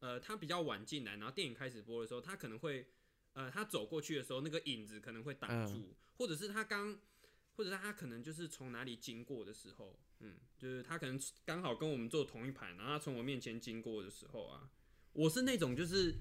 [0.01, 2.87] 呃他比较晚进来，然后电影开始播的时候，他可能会
[3.33, 6.99] 呃他走过去的时候，那个影子可能会挡住，或者是他刚，
[7.57, 14.69] 或者他可能就是从哪里经过的时候，嗯，就是他可能刚好跟我们坐同一排，然后他从我面前经过的时候啊，
[15.13, 16.15] 我是那种就是。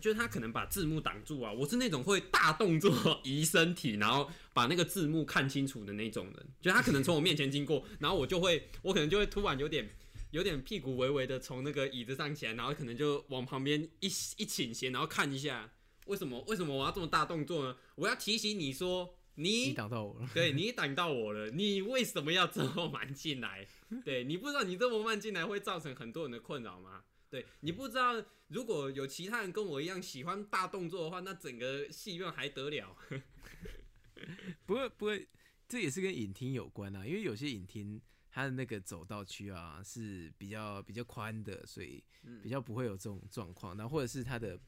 [0.00, 6.46] 就是他可能把字幕挡住啊，我是那种会大动作移身体，然后把那个字幕看清楚的那种人。
[6.62, 9.86] 就他可能从我面前经过，然后我就会，我可能就会突然有点
[10.30, 14.06] 有点屁股微微的从那个椅子上起来，然后可能就往旁边一
[14.38, 15.70] 一倾斜，然后看一下，
[16.06, 17.76] 为什么为什么我要这么大动作呢？
[17.96, 23.66] 我要提醒你说，你你挡到我了，对你挡到我了，你为什么要这么慢进来？
[24.04, 27.04] 对你不知道你这么慢进来会造成很多人的困扰吗？
[27.30, 32.94] 对你不知道，如果有其他人跟我一样喜欢大动作的话，那整个戏院还得了？
[34.66, 35.26] 不会不会，
[35.66, 37.98] 这也是跟影厅有关啊，因为有些影厅
[38.30, 43.76] 它的那个走道区啊是比较比较宽的，所以嗯比较不会有这种状况。
[43.78, 44.60] 然后或者是它的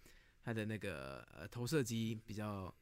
[0.43, 2.75] 它的那个呃投射机比较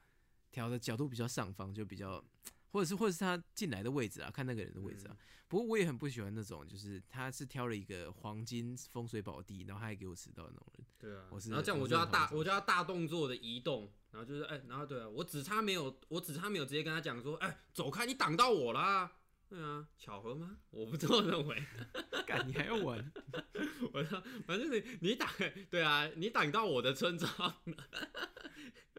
[0.52, 2.24] 调的角度比较上方，就比较，
[2.70, 5.16] 或者是或者是他进来的位置啊，看那个人的位置啊。
[5.48, 10.86] 不过我也很不喜欢那种，就是他是挑了一个黄金风水宝地，然后他还给我迟到的那种人。
[10.98, 19.12] 对啊我是然后这样我我就要大，我就要大动作的移动，然后就是哎、然后对啊，我只差没有，我只差没有直接跟他讲说，哎、走开，你挡到我啦。
[19.48, 20.56] 对啊，巧合吗？
[20.70, 21.62] 我不这么认为。
[22.26, 23.12] 干，你还要玩？
[23.92, 25.28] 我说，反正你你挡，
[25.68, 27.54] 对啊，你挡到我的村庄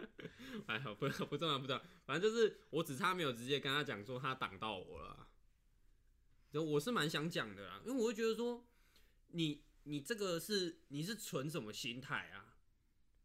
[0.68, 5.28] 哎呀，不 不重要不重要，反正就是我只差没有直接跟他讲说他挡到我了。
[6.52, 8.66] 就我是蛮想讲的啦，因为我会觉得说，
[9.30, 12.56] 你你这个是你是存什么心态啊？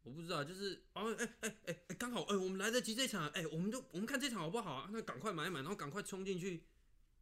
[0.02, 4.88] 我不知道，就是哦，哎哎哎哎，刚好哎，我们来得及这场，哎，我们就我们看这场好不好啊？
[4.90, 6.64] 那赶快买一买，然后赶快冲进去，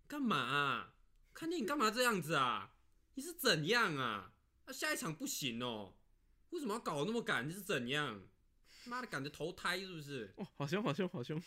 [0.06, 0.94] 干嘛啊？
[1.34, 2.72] 看电影干嘛这样子啊？
[3.14, 4.32] 你是怎样啊？
[4.66, 5.94] 那、下一场不行哦、
[6.50, 7.48] 为什么要搞那么赶？
[7.48, 8.22] 你是怎样？
[8.88, 10.32] 妈的，赶着投胎是不是？
[10.36, 11.42] 哦，好凶，好凶，好凶！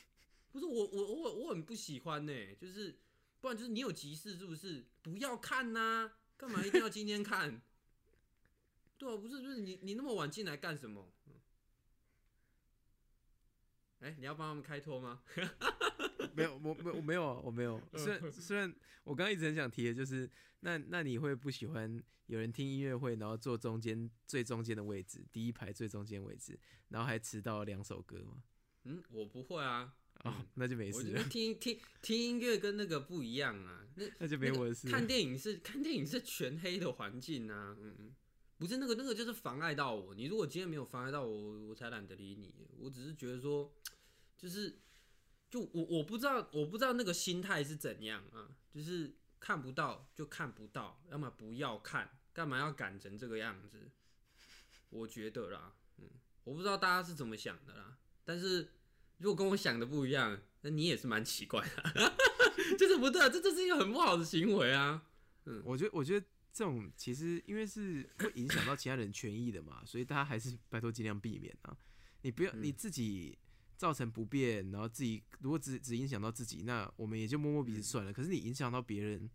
[0.51, 2.99] 不是我我我我很不喜欢呢、就是
[3.39, 4.85] 不然就是你有急事是不是？
[5.01, 7.61] 不要看呐、干嘛一定要今天看？
[8.97, 11.11] 对啊，不是不是你你那么晚进来干什么？
[13.99, 15.21] 哎、你要帮他们开脱吗？
[16.33, 17.81] 没有，我没我没有啊，我没有。
[17.95, 20.29] 虽然虽然我刚刚一直很想提的就是，
[20.61, 28.43] 那那你会不喜欢有人听音乐会，然后坐中间最中间的位置，第一排最中间位置，然后还迟到两首歌吗？
[28.85, 34.91] 嗯，我不会啊，哦，那就没事了， 听听听音乐跟那个不一样啊，那那就没我的事了。
[34.91, 38.15] 看电影是看电影是全黑的环境啊，嗯嗯，
[38.57, 40.15] 不是那个那个就是妨碍到我。
[40.15, 42.53] 你如果今天没有妨碍到我，我才懒得理你。
[42.77, 43.73] 我只是觉得说，
[44.37, 44.79] 就是
[45.49, 53.89] 就我我不知道我不知道那个心态是怎样啊，就是看不到就看不到，要么不要看，干嘛要赶成这个样子？
[54.89, 56.09] 我觉得啦，嗯，
[56.43, 58.69] 我不知道大家是怎么想的啦，但是
[59.17, 62.13] 如果跟我想的不一样，那你也是蛮奇怪的，
[62.77, 65.03] 就是不对啊，这这是一个很不好的行为啊。
[65.45, 71.75] 嗯我觉得，我觉得这种其实因为是会影响到其他人权益的嘛，所以大家还是拜托尽量避免啊。
[72.21, 73.37] 你不要你自己
[73.79, 78.11] 造成不便，然后自己如果只只影响到自己，那我们也就摸摸鼻子算了。
[78.11, 79.29] 可是你影响到别人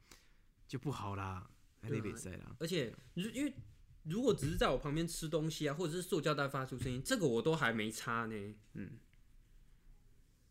[0.69, 1.49] 就不好啦，
[1.81, 2.55] 那对啊比赛啦。
[2.61, 3.55] 而且，如因为
[4.03, 8.55] 如果只是在我旁边吃东西啊，或者是塑胶袋发出声音，这个我都还没差呢。
[8.75, 8.99] 嗯，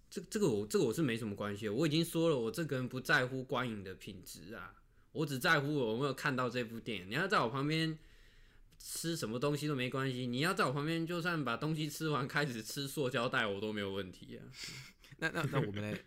[0.09, 1.73] 这这个我这个我是没什么关系的。
[1.73, 4.73] 我已经说了，我这个人不在乎观影的品质啊，
[5.11, 7.09] 我只在乎我有没有看到这部电影。
[7.11, 7.95] 你要在我旁边
[8.85, 14.43] 吃什么东西都没关系，你要在我旁边就算把东西吃完开始吃塑胶袋，我都没有问题啊。
[15.19, 15.97] 那那那我们来，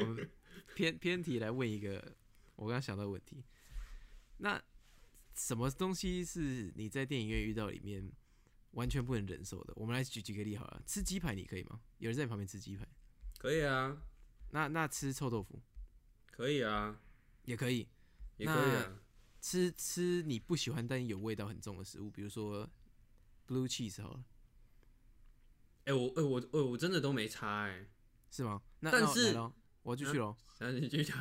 [0.00, 0.30] 我们
[0.74, 2.14] 偏偏题来问一个
[2.56, 3.42] 我刚刚想到的问题。
[4.36, 4.62] 那
[5.34, 8.12] 什么东西是你在电影院遇到里面
[8.72, 9.72] 完全不能忍受的？
[9.74, 11.80] 我们来举几个例好了，吃鸡排你可以吗？
[11.96, 12.86] 有人在你旁边吃鸡排，
[13.38, 13.96] 可以啊，
[14.50, 15.62] 那那吃臭豆腐
[16.30, 17.00] 可以啊，
[17.44, 17.88] 也可以。
[18.36, 19.00] 也可以啊。
[19.40, 22.68] 吃吃你不喜欢但有味道很重的食物，比如说
[23.46, 24.24] blue cheese 好了，
[25.84, 27.88] 哎、我哎、我我我真的都没差哎、
[28.30, 28.60] 是吗？
[28.80, 30.36] 那但是那我要继续喽。
[30.58, 31.18] 那你继续讲。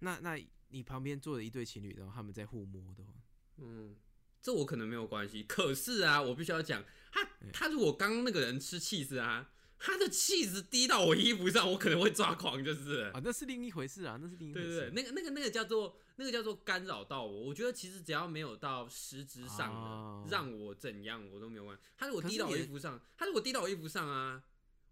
[0.00, 3.12] 那那你旁边坐着一对情侣，然后他们在互摸的话，
[3.58, 3.94] 嗯，
[4.40, 5.42] 这我可能没有关系。
[5.42, 13.10] 可是啊，我必须要讲，他他如果刚刚那个人吃 cheese 啊，他的气质滴到我衣服上，我可能会抓狂，就是。
[13.14, 14.66] 啊，那是另一回事啊，那是另一回事。
[14.66, 17.44] 对对对，那个那个那个叫做那个叫做干扰到我。
[17.44, 21.82] 我觉得其实只要没有到实质上的、哦让我怎样，我都没有关系。
[21.96, 24.44] 他如果滴到我衣服上，他如果滴到我衣服上啊，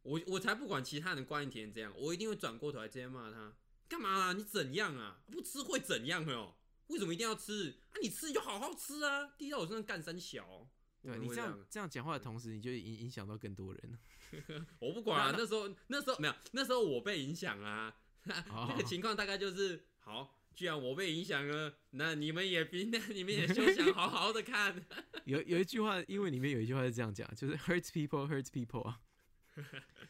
[0.02, 3.52] 我我才不管其他人观影体验怎样，我一定会转过头来直接骂他，
[3.88, 4.32] 干嘛啊？
[4.32, 5.20] 你怎样啊？
[5.30, 6.54] 不吃会怎样没有？
[6.86, 7.76] 为什么一定要吃？
[7.90, 9.34] 啊，你吃你就好好吃啊！
[9.36, 10.66] 滴到我身上干三小。
[11.00, 13.98] 对你这样这样讲话的同时，你就影影响到更多人了。
[14.80, 15.30] 我不管啊。
[15.32, 17.94] 那那时候那时候没有，那时候我被影响啊。
[18.50, 24.84] 哦那个情况大概就是，好，既然我被影响了，那你们也别，那你们也 休想好好的看。
[25.24, 29.00] 有有一句话，因为里面有一句话是这样讲，就是 hurt people hurt people 啊，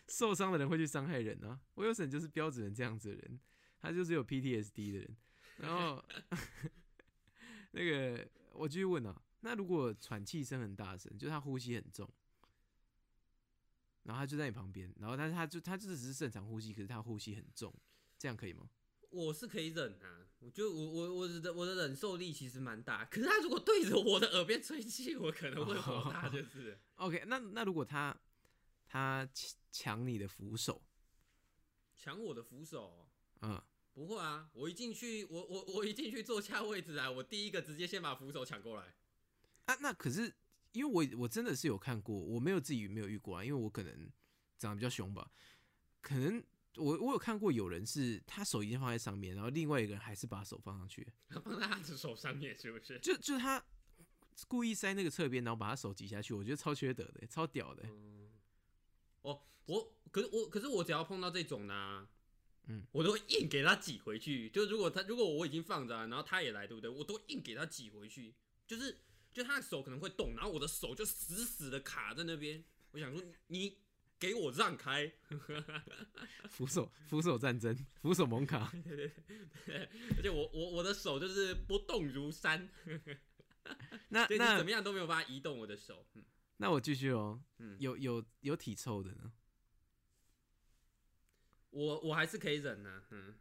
[0.08, 1.60] 受伤的人会去伤害人啊。
[1.74, 3.38] 我有沈就是标准的这样子的人，
[3.78, 5.16] 他就是有 PTSD 的人。
[5.58, 6.04] 然后
[7.72, 12.08] 那个我继续问啊，那如果喘气声很大声，就是他呼吸很重，
[14.08, 17.70] 然后他就在你旁边，然后但是他就他就只是正常呼吸，可是他呼吸很重，
[18.18, 18.70] 这样可以吗？
[19.10, 23.04] 我是可以忍啊，我觉得我我我的我的忍受力其实蛮大。
[23.04, 26.80] 可是他如果对着我的耳边吹气，我可能会火大， 就是。
[26.94, 28.18] OK，那那如果他
[28.86, 30.82] 他抢抢你的扶手，
[31.94, 33.06] 抢我的扶手，
[33.42, 34.48] 嗯，不会啊！
[34.54, 38.94] 我一进去，我我我一进去坐下位置啊，我第一个直接先把扶手抢过来。
[39.66, 40.32] 啊，那可是
[40.72, 44.10] 因为我我真的是有看过，我没有自己没有遇过啊，因为我可能
[44.58, 45.30] 长得比较凶吧，
[46.00, 46.42] 可能
[46.76, 51.06] 我我有看过有人是他手已经放在上面，然后另外一个人还是把手放上去，
[51.42, 52.98] 放在他的手上面，是不是？
[53.00, 53.64] 就就他
[54.46, 57.88] 故意塞那个侧边，然后把他手挤下去，我觉得超缺德的，超屌的。
[59.22, 62.08] 哦，我可是我可是我只要碰到这种呢、
[62.66, 64.48] 嗯，我都会硬给他挤回去。
[64.50, 66.88] 就如果他如果我已经放着啊、然后他也来，对不对？
[66.88, 68.34] 我都会硬给他挤回去。
[68.66, 68.96] 就是
[69.32, 72.64] 就他的手可能会动，然后我的手就死死的卡在那边。
[72.92, 73.78] 我想说，你
[74.18, 75.12] 给我让开。
[76.50, 78.72] 扶手扶手战争，扶手蒙卡，
[80.16, 82.68] 而且我我我的手就是不动如山，
[84.08, 86.06] 那就是那怎么样都没有办法移动我的手。
[86.14, 86.24] 嗯。
[86.56, 87.76] 那我继续哦，嗯。
[87.78, 89.32] 有有有体臭的呢，
[91.70, 93.38] 我我还是可以忍呢、嗯，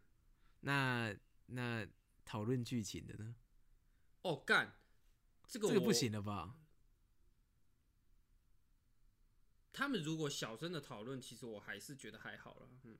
[0.60, 1.16] 那
[1.46, 1.84] 那
[2.24, 3.34] 讨论剧情的呢？
[4.22, 4.77] 哦干，
[5.48, 6.54] 这个这个不行了吧？
[9.72, 12.68] 他们如果小声的讨论，其实我还是觉得还好了。
[12.82, 12.98] 嗯，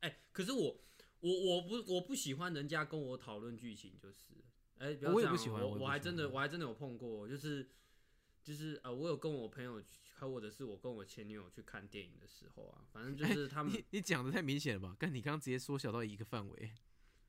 [0.00, 0.80] 哎、可是我
[1.20, 4.24] 我我不我不喜欢人家跟我讨论剧情，就是
[4.78, 7.68] 哎、不要这样哦我也不喜欢我还真的我还真的有碰过，就是
[8.42, 14.96] 就是呃，我有跟我朋友去，或者是我跟我前女友去看电影的时候啊，反正就是他们你你讲的太明显了吧？
[14.98, 16.72] 但你刚刚直接缩小到一个范围，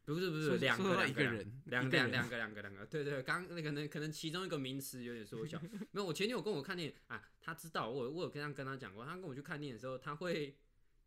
[0.05, 5.59] 不是不是两个一个人两个两两个两个两个，对对，刚那个能可能其中一个名词有点缩小。
[5.91, 10.57] 没有，我前女友跟我看电影啊，她知道我我有跟她跟她讲过，她跟我去看电影的时候，她会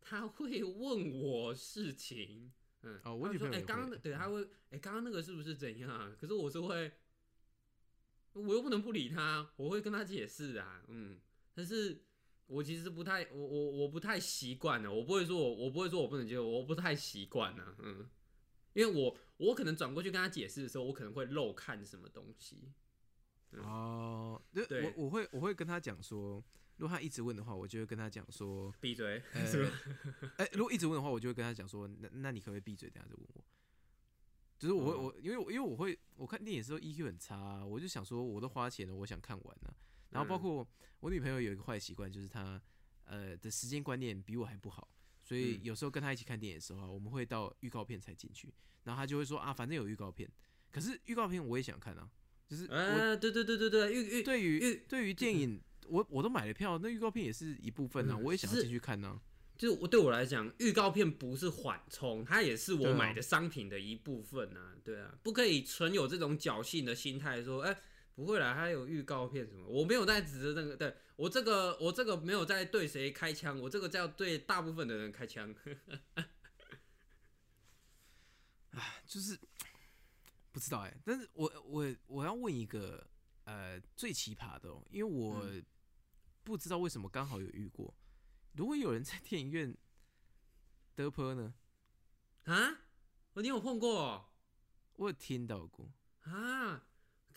[0.01, 4.41] 她会问我事情，嗯，哦我说哎，刚刚对，她会
[4.71, 6.15] 哎，刚刚那个是不是怎样啊？
[6.19, 6.91] 可是我是会，
[8.33, 11.19] 我又不能不理她，我会跟她解释啊，嗯，
[11.53, 12.03] 但是。
[12.49, 18.07] 我其实不太，我我我不太习惯的，我不会说我我不会说我不能接受，我不太习惯呢，嗯，
[18.79, 22.71] 因为我我可能转过去跟他解释的时候，我可能会漏看什么东西。
[23.51, 26.43] 嗯哦，对，我我会我会跟他讲说，
[26.75, 29.71] 如果他一直问的话，我就会跟他讲说，闭嘴， 呃是吧？
[30.37, 32.87] 哎、 如果一直问的话，我就会跟他讲说，那那你可不可以闭嘴？
[32.89, 33.43] 等下再问我。
[34.59, 39.73] 就是我会哦我因为我因为我会我看电影的时候 EQ 很差啊、我就想说我都花钱了，我想看完呢、
[40.11, 40.67] 然后包嗯括
[40.99, 42.61] 我女朋友有一个坏习惯，就是她
[43.05, 44.87] 呃的时间观念比我还不好，
[45.27, 48.53] 所以嗯有时候跟他一起看电影的时候啊，我们会到预告片才进去，
[48.83, 50.29] 然后他就会说啊，反正有预告片，
[50.71, 52.09] 可是预告片我也想看啊，
[52.47, 59.19] 就是我啊，对对对对对，预预对于预对于电影，我我都买了票，那预告片也是一部分啊，嗯我也想要进去看呢、
[59.57, 64.75] 就是我对我来讲，预告片不是缓冲，它也是我买的商品的一部分啊。
[64.83, 67.77] 对啊，不可以存有这种侥幸的心态，说，哎、
[68.17, 69.67] 不会啦，它有预告片什么。
[69.67, 75.53] 我没有在指着那个，对我这个我这个没有在对谁开枪，我这个叫对大部分的人开枪。
[79.05, 79.39] 就是
[80.51, 83.07] 不知道哎、但是我我我要问一个
[83.43, 85.63] 呃最奇葩的、哦，因为我嗯
[86.43, 87.93] 不知道为什么刚好有遇过，
[88.53, 89.77] 如果有人在电影院
[90.95, 91.53] 得坡呢，
[92.45, 92.81] 啊？
[93.33, 94.25] 哦，你有碰过哦、
[94.95, 96.83] 我有听到过，啊？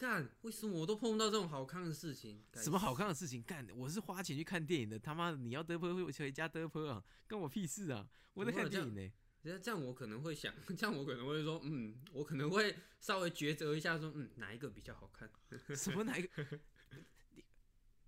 [0.01, 2.43] 干，为什么我都碰不到这种好看的事情？
[2.55, 3.69] 什么好看的事情干？
[3.77, 8.09] 我是花钱去看电影的，他妈的你要得坡回家得坡啊，关我屁事啊！
[8.33, 15.31] 我在看电影呢、这样这样我可能会想，这样我可能会说，嗯，我可能会稍微抉择一下，说，嗯，哪一个比较好看？
[15.77, 16.47] 什么哪一个？
[17.37, 17.45] 你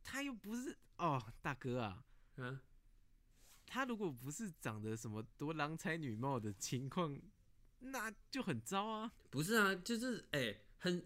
[0.03, 2.03] 他又不是哦，大哥啊，
[2.36, 2.62] 啊，
[3.66, 7.20] 他如果不是长得什么多郎才女貌的情况，
[7.80, 9.12] 那就很糟啊。
[9.28, 11.05] 不是啊，就是哎、很，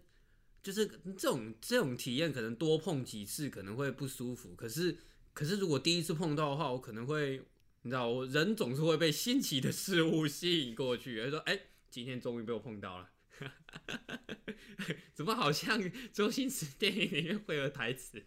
[0.67, 0.85] 就是
[1.17, 4.53] 这种这种体验，可能多碰几次可能会不舒服。
[4.53, 4.97] 可是
[5.31, 7.41] 可是如果第一次碰到的话，我可能会，
[7.83, 11.57] 你知道，我人总是会被新奇的事物吸引过去，就说，哎、
[11.89, 13.09] 今天终于被我碰到了。
[15.15, 18.21] 怎么好像周星驰电影里面会有台词？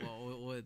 [0.00, 0.62] 我我我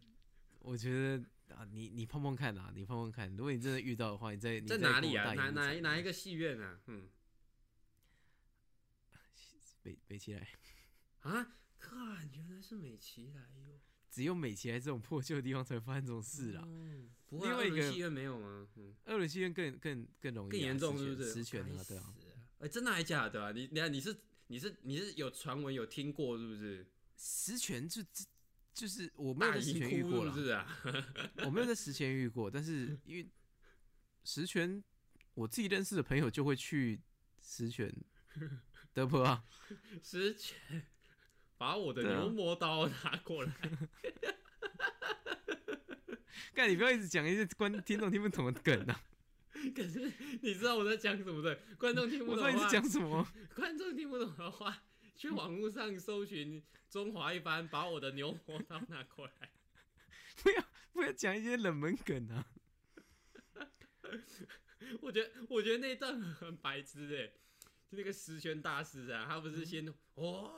[0.61, 1.25] 我觉得
[1.57, 3.29] 啊，你你碰碰看啊，你碰碰看。
[3.37, 5.35] 如果你真的遇到的话，你在你在哪里啊？
[5.35, 6.79] 哪哪哪一个戏院啊？
[6.87, 7.09] 嗯
[9.83, 10.47] 北北起来，
[11.21, 13.81] 啊，看，原来是美琪来哟。
[14.11, 16.63] 只有美琪来这种破旧的地方才会发生这种事啦。
[16.67, 18.67] 嗯不会二轮戏院没有吗？
[18.77, 18.95] 嗯。
[19.05, 21.33] 二轮戏院更更更容易、啊，更严重是不是？
[21.33, 22.13] 实权啊，对啊。
[22.19, 22.27] 死
[22.59, 23.53] 哎、真的还假的啊？
[23.53, 24.17] 你你看你是
[24.49, 26.85] 你是你是有传闻有听过是不是？
[27.17, 28.25] 实权就就
[28.75, 30.83] 就是我没有大在实权遇过了，是不是啊？
[31.47, 33.29] 我没有在实权遇过，但是因为
[34.25, 34.83] 实权
[35.35, 37.01] 我自己认识的朋友就会去
[37.41, 37.95] 实权
[38.93, 39.45] 德坡啊，
[40.03, 40.59] 实权，
[41.61, 43.53] 把我的牛魔刀拿过来。
[46.55, 48.99] 干你不要一直讲一些观听众听不懂的梗啊！
[49.77, 51.55] 可是你知道我在讲什么的？
[51.79, 54.83] 观众听不懂的话，讲什么， 观众听不懂的话，
[55.15, 59.51] 去网络上搜寻中华一番，把我的牛魔刀拿过来。
[60.43, 62.47] 不要不要讲一些冷门梗啊！
[65.03, 67.27] 我觉得我觉得那段很白痴哎、
[67.91, 70.51] 就那个十全大师啊，他不是先哇、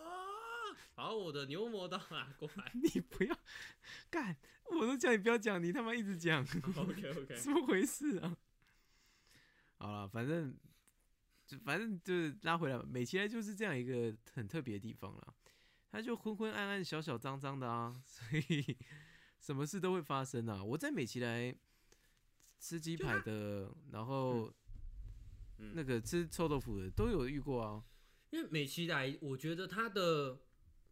[1.03, 2.71] 把我的牛魔刀拿过来。
[2.81, 3.37] 你不要
[4.09, 4.37] 干，
[4.71, 6.47] 我都叫你不要讲，你他妈一直讲，
[6.77, 8.37] OK OK， 怎么回事啊？
[9.79, 10.57] 好了，反正
[11.45, 15.35] 就反正就是拉回来，美琪来就是这样一个很特别的地方了。
[15.91, 18.77] 他就昏昏暗暗、小小脏脏的啊，所以
[19.41, 20.63] 什么事都会发生啊。
[20.63, 21.53] 我在美琪来
[22.61, 24.55] 吃鸡排的，然后
[25.59, 27.85] 嗯那个吃臭豆腐的都有遇过啊。
[28.31, 30.39] 因为美琪来，我觉得它的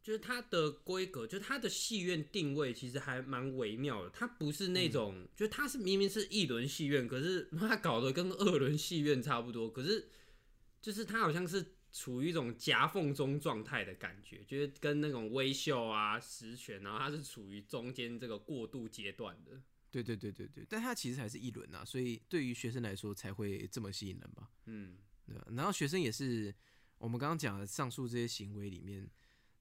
[0.02, 4.10] 就是它的规格，就是它的戏院定位其实还蛮微妙的。
[4.10, 10.08] 它不是那种，就是它是明明是一轮戏院，可是 它搞得跟二轮戏院差不多，可是
[10.80, 19.60] 就是它好像是处于一种夹缝中状态的感觉，就是跟那种微秀啊、实权，然后它是处于中间这个过渡阶段的。
[19.90, 24.48] 对对对对对，但它其实还是一轮啊，所以对于学生来说才会这么吸引人吧。
[24.66, 24.96] 嗯，
[25.26, 26.54] 对啊，然后学生也是
[26.96, 29.10] 我们刚刚讲的上述这些行为里面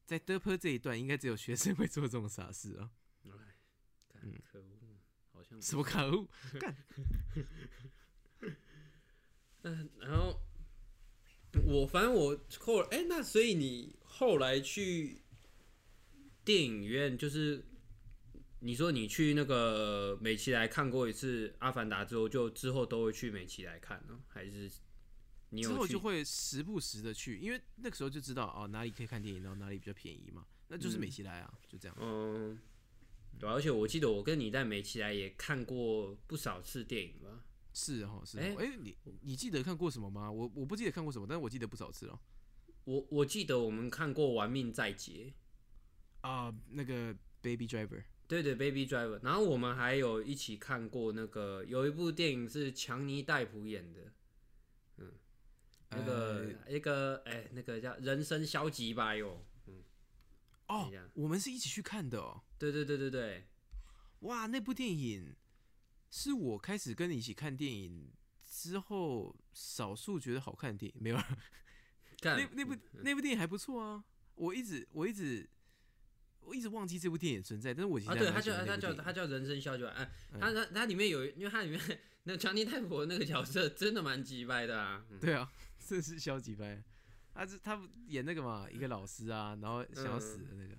[0.09, 2.89] 在德坡这一段，应该只有学生会做这种傻事啊。
[4.23, 4.97] 嗯可恶，
[5.31, 6.27] 好像什么可恶？
[6.59, 6.75] 干，
[9.61, 10.41] 嗯，然后
[11.63, 15.21] 我反正我后哎、那所以你后来去
[16.43, 17.63] 电影院，就是
[18.61, 24.19] 你说你去那个美琪来看过一次《阿凡达》之后，就之后都会去美琪来看呢？
[24.27, 24.67] 还是
[25.55, 31.97] 之后就会时不时的去，因为那个时候就知道哦哪里可以看电影，然后哪里比较便宜嘛，那就是美琪来啊，就这样。
[31.99, 32.59] 嗯，
[33.39, 37.43] 对啊、而且我记得我跟你在美琪来也看过不少次电影吧？
[37.73, 38.41] 是哦，是哦。
[38.41, 40.31] 哎哎、你你记得看过什么吗？
[40.31, 42.19] 我我不记得看过什么，但是我记得不少次哦。
[42.85, 45.31] 我我记得我们看过《玩命在劫》，
[46.27, 49.19] 啊、那个 Baby Driver，对对，Baby Driver。
[49.23, 54.11] 然后我们还有一起看过那个有一部电影是强尼戴普演的，嗯，
[55.91, 59.45] 那个、呃一个哎、那个叫《人生消极吧》哟。
[60.67, 62.43] 哦等一下，我们是一起去看的哦。
[62.59, 63.47] 对对对对对，
[64.19, 65.35] 哇，那部电影
[66.11, 68.11] 是我开始跟你一起看电影
[68.47, 71.01] 之后，少数觉得好看的电影。
[71.01, 71.17] 没有，
[72.21, 74.03] 看那那部那部电影还不错啊。
[74.35, 75.49] 我一直我一直
[76.41, 78.97] 我一直忘记这部电影存在，但是我啊，对，它叫他欢那部电影。
[78.97, 80.39] 叫它叫人生消极吧，哎、嗯。
[80.39, 81.81] 他他他里面有，因为它里面
[82.23, 85.19] 那强尼戴普那个角色真的蛮鸡掰的啊，嗯。
[85.19, 85.51] 对啊，
[85.89, 86.83] 这是消极派。
[87.33, 90.75] 他是他演那个嘛，一个老师啊，然后想要死的那个。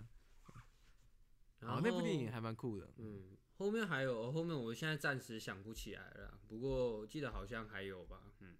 [1.61, 2.92] 然后哦，那部电影还蛮酷的。
[2.98, 8.56] 嗯，后面还有，后面我现在暂时想不起来了，不过我记得好像还有吧，嗯，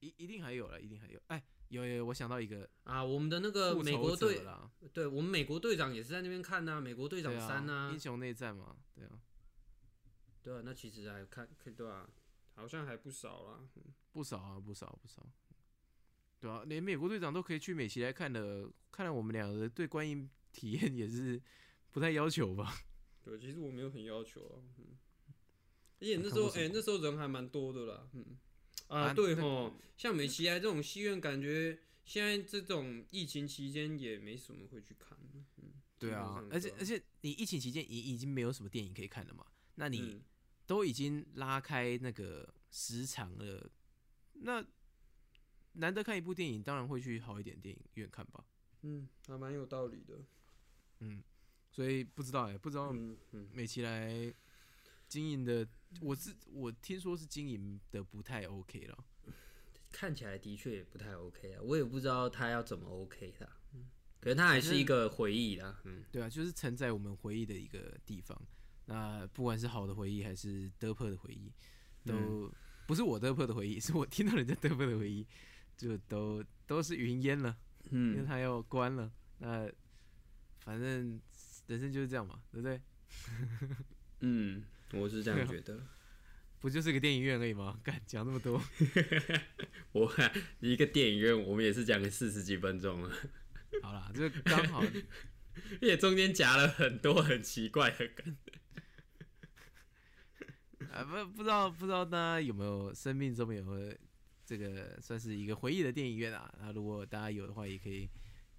[0.00, 1.20] 一一定还有了，一定还有。
[1.28, 4.44] 哎，有有，有我想到一个啊，我们的那个美国队，
[4.92, 9.20] 对我们美国队长也是在那边看呐、美国队长三呐、英雄内战嘛，对啊，
[10.42, 12.08] 对啊，那其实还看，可以对啊，
[12.54, 13.60] 好像还不少啦，
[14.12, 15.26] 不少啊，不少不少。
[16.40, 21.40] 对啊，连美国队长都可以去美琪来看的，看来我们两个对观影体验也是
[21.90, 22.74] 不太要求吧？
[23.24, 24.84] 对，其实我没有很要求啊，嗯，
[26.00, 28.36] 而且那时候，哎、那时候人还蛮多的啦，嗯，
[28.88, 35.16] 啊，啊对吼，像美琪来这种戏院，感觉现在这种疫情期间也没什么会去看，
[35.58, 40.22] 嗯，对啊，而且而且你疫情期间已已经没有什么电影可以看了嘛，那你嗯。
[40.66, 43.70] 都已经拉开那个时长了，
[44.32, 44.64] 那
[45.74, 48.44] 难得看一部电影，当然会去好一点电影院看吧。
[48.82, 50.14] 嗯，还蛮有道理的，
[51.00, 51.22] 嗯，
[51.70, 54.32] 所以不知道哎、不知道嗯嗯，美琪来
[55.08, 55.66] 经营的，
[56.00, 59.04] 我是我听说是经营的不太 OK 了。
[59.90, 63.86] 看起来的确也不太 OK 啊，我也不知道他要怎么 OK 的，嗯，
[64.20, 66.04] 可是他还是一个回忆啦，嗯。
[66.10, 68.40] 对啊，就是承载我们回忆的一个地方。
[68.86, 71.50] 那不管是好的回忆还是德破的回忆，
[72.04, 72.52] 都、
[72.86, 75.26] 不是我德破的回忆，是我听到人家德破的回忆，
[75.76, 77.56] 就都都是云烟了，
[77.90, 79.10] 因为嗯，它要关了。
[79.38, 79.70] 那
[80.60, 81.20] 反正
[81.66, 82.80] 人生就是这样嘛，对不对？
[84.20, 85.78] 嗯，我是这样觉得。
[86.60, 87.78] 不就是个电影院而已吗？
[87.84, 88.58] 敢讲那么多，
[89.92, 90.10] 我
[90.60, 93.10] 一个电影院，我们也是讲了四十几分钟了，
[93.82, 98.36] 好啦，就刚好而且中间夹了很多很奇怪的梗。
[100.90, 103.94] 啊，不不知道不知道大家有没有生命中有没有
[104.44, 106.52] 这个算是一个回忆的电影院啊？
[106.60, 108.08] 那如果大家有的话，也可以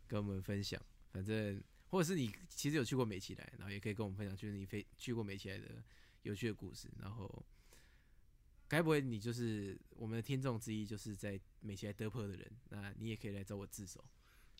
[0.08, 0.82] 跟我们分享。
[1.12, 5.66] 反正或者是你其实有去过美琪来，然后也可以跟我们分享，就是你飞去过美琪来的
[6.24, 6.90] 有趣的故事。
[7.00, 7.46] 然后，
[8.68, 12.52] 该不会你就是我们的听众之一，就是在美琪来得破的人？
[12.70, 14.04] 那你也可以来找我自首。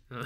[0.10, 0.24] 嗯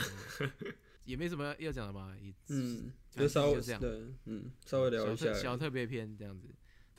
[1.06, 5.34] 也没什么要讲的嘛，也嗯，就稍微就这样对，嗯，稍微聊一下。
[5.34, 6.48] 小特别篇这样子，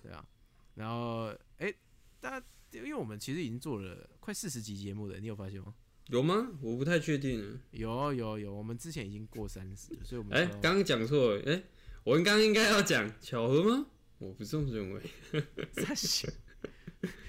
[0.02, 0.26] 对啊。
[0.74, 1.26] 然后，
[1.58, 1.72] 哎、
[2.18, 5.74] 大家因为我们其实已经做了快四十集节目了，你有发现吗？
[6.06, 6.50] 有吗？
[6.60, 7.60] 我不太确定。
[7.70, 11.42] 有有有，我们之前已经过三十了，所以我们哎、说刚刚讲错了。
[11.52, 11.62] 哎、
[12.04, 13.86] 我刚刚应该要讲巧合吗？
[14.18, 15.02] 我不这么认为。
[15.72, 16.32] 三十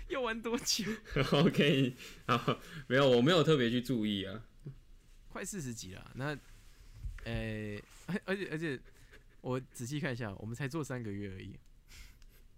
[0.10, 0.86] 要玩多久？
[1.32, 1.96] OK，
[2.28, 4.44] 好，没有，我没有特别去注意啊。
[5.30, 6.38] 快四十集了，那，
[7.24, 8.80] 呃、而而且而且
[9.42, 11.56] 我仔细看一下，我们才做三个月而已，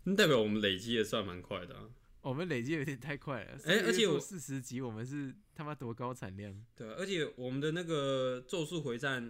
[0.06, 1.90] 那代表我们累积也算蛮快的啊。
[2.24, 3.60] 我们累积有点太快了。
[3.66, 6.66] 哎而且我四十集，我们是他妈多高产量？
[6.74, 9.22] 对啊，而且我们的那个《咒术回战》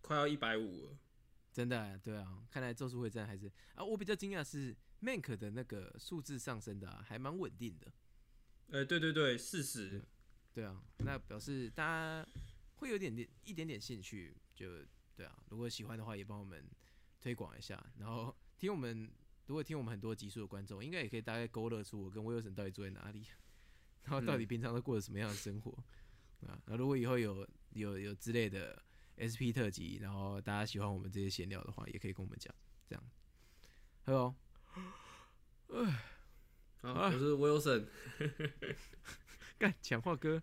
[0.00, 0.96] 快要一百五了。
[1.52, 7.92] 真的啊、对啊，看来《咒术回战》还是啊，我比较惊讶是 Mank 的那个数字上升的、啊，还蛮稳定的。
[8.70, 10.02] 哎、对对对，四十。
[10.54, 12.26] 对啊，那表示大家
[12.76, 14.66] 会有点点一点点兴趣，就
[15.14, 15.38] 对啊。
[15.50, 16.64] 如果喜欢的话，也帮我们
[17.20, 17.84] 推广一下。
[17.98, 19.10] 然后听我们，
[19.46, 23.26] 如果听我们很多集数的观众，应该也可以大概勾勒出我跟威尔森到底住在哪里，
[24.04, 25.72] 然后到底平常都过着什么样的生活、
[26.46, 26.56] 啊。
[26.66, 28.80] 那如果以后有有有之类的
[29.18, 32.54] SP 特辑，然后大家喜欢我们这些闲聊的话，也可以跟我们讲，
[32.88, 33.04] 这样。
[34.06, 34.34] Hello，
[36.80, 37.86] 好，我是 Wilson，
[39.58, 40.42] 干讲话哥，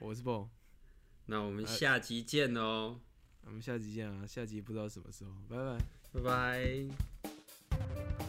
[0.00, 0.48] 我是 Bo，
[1.26, 3.00] 那我们下集见哦，
[3.42, 5.78] 我们下集见啊，下集不知道什么时候，拜拜。
[6.12, 8.25] 拜拜。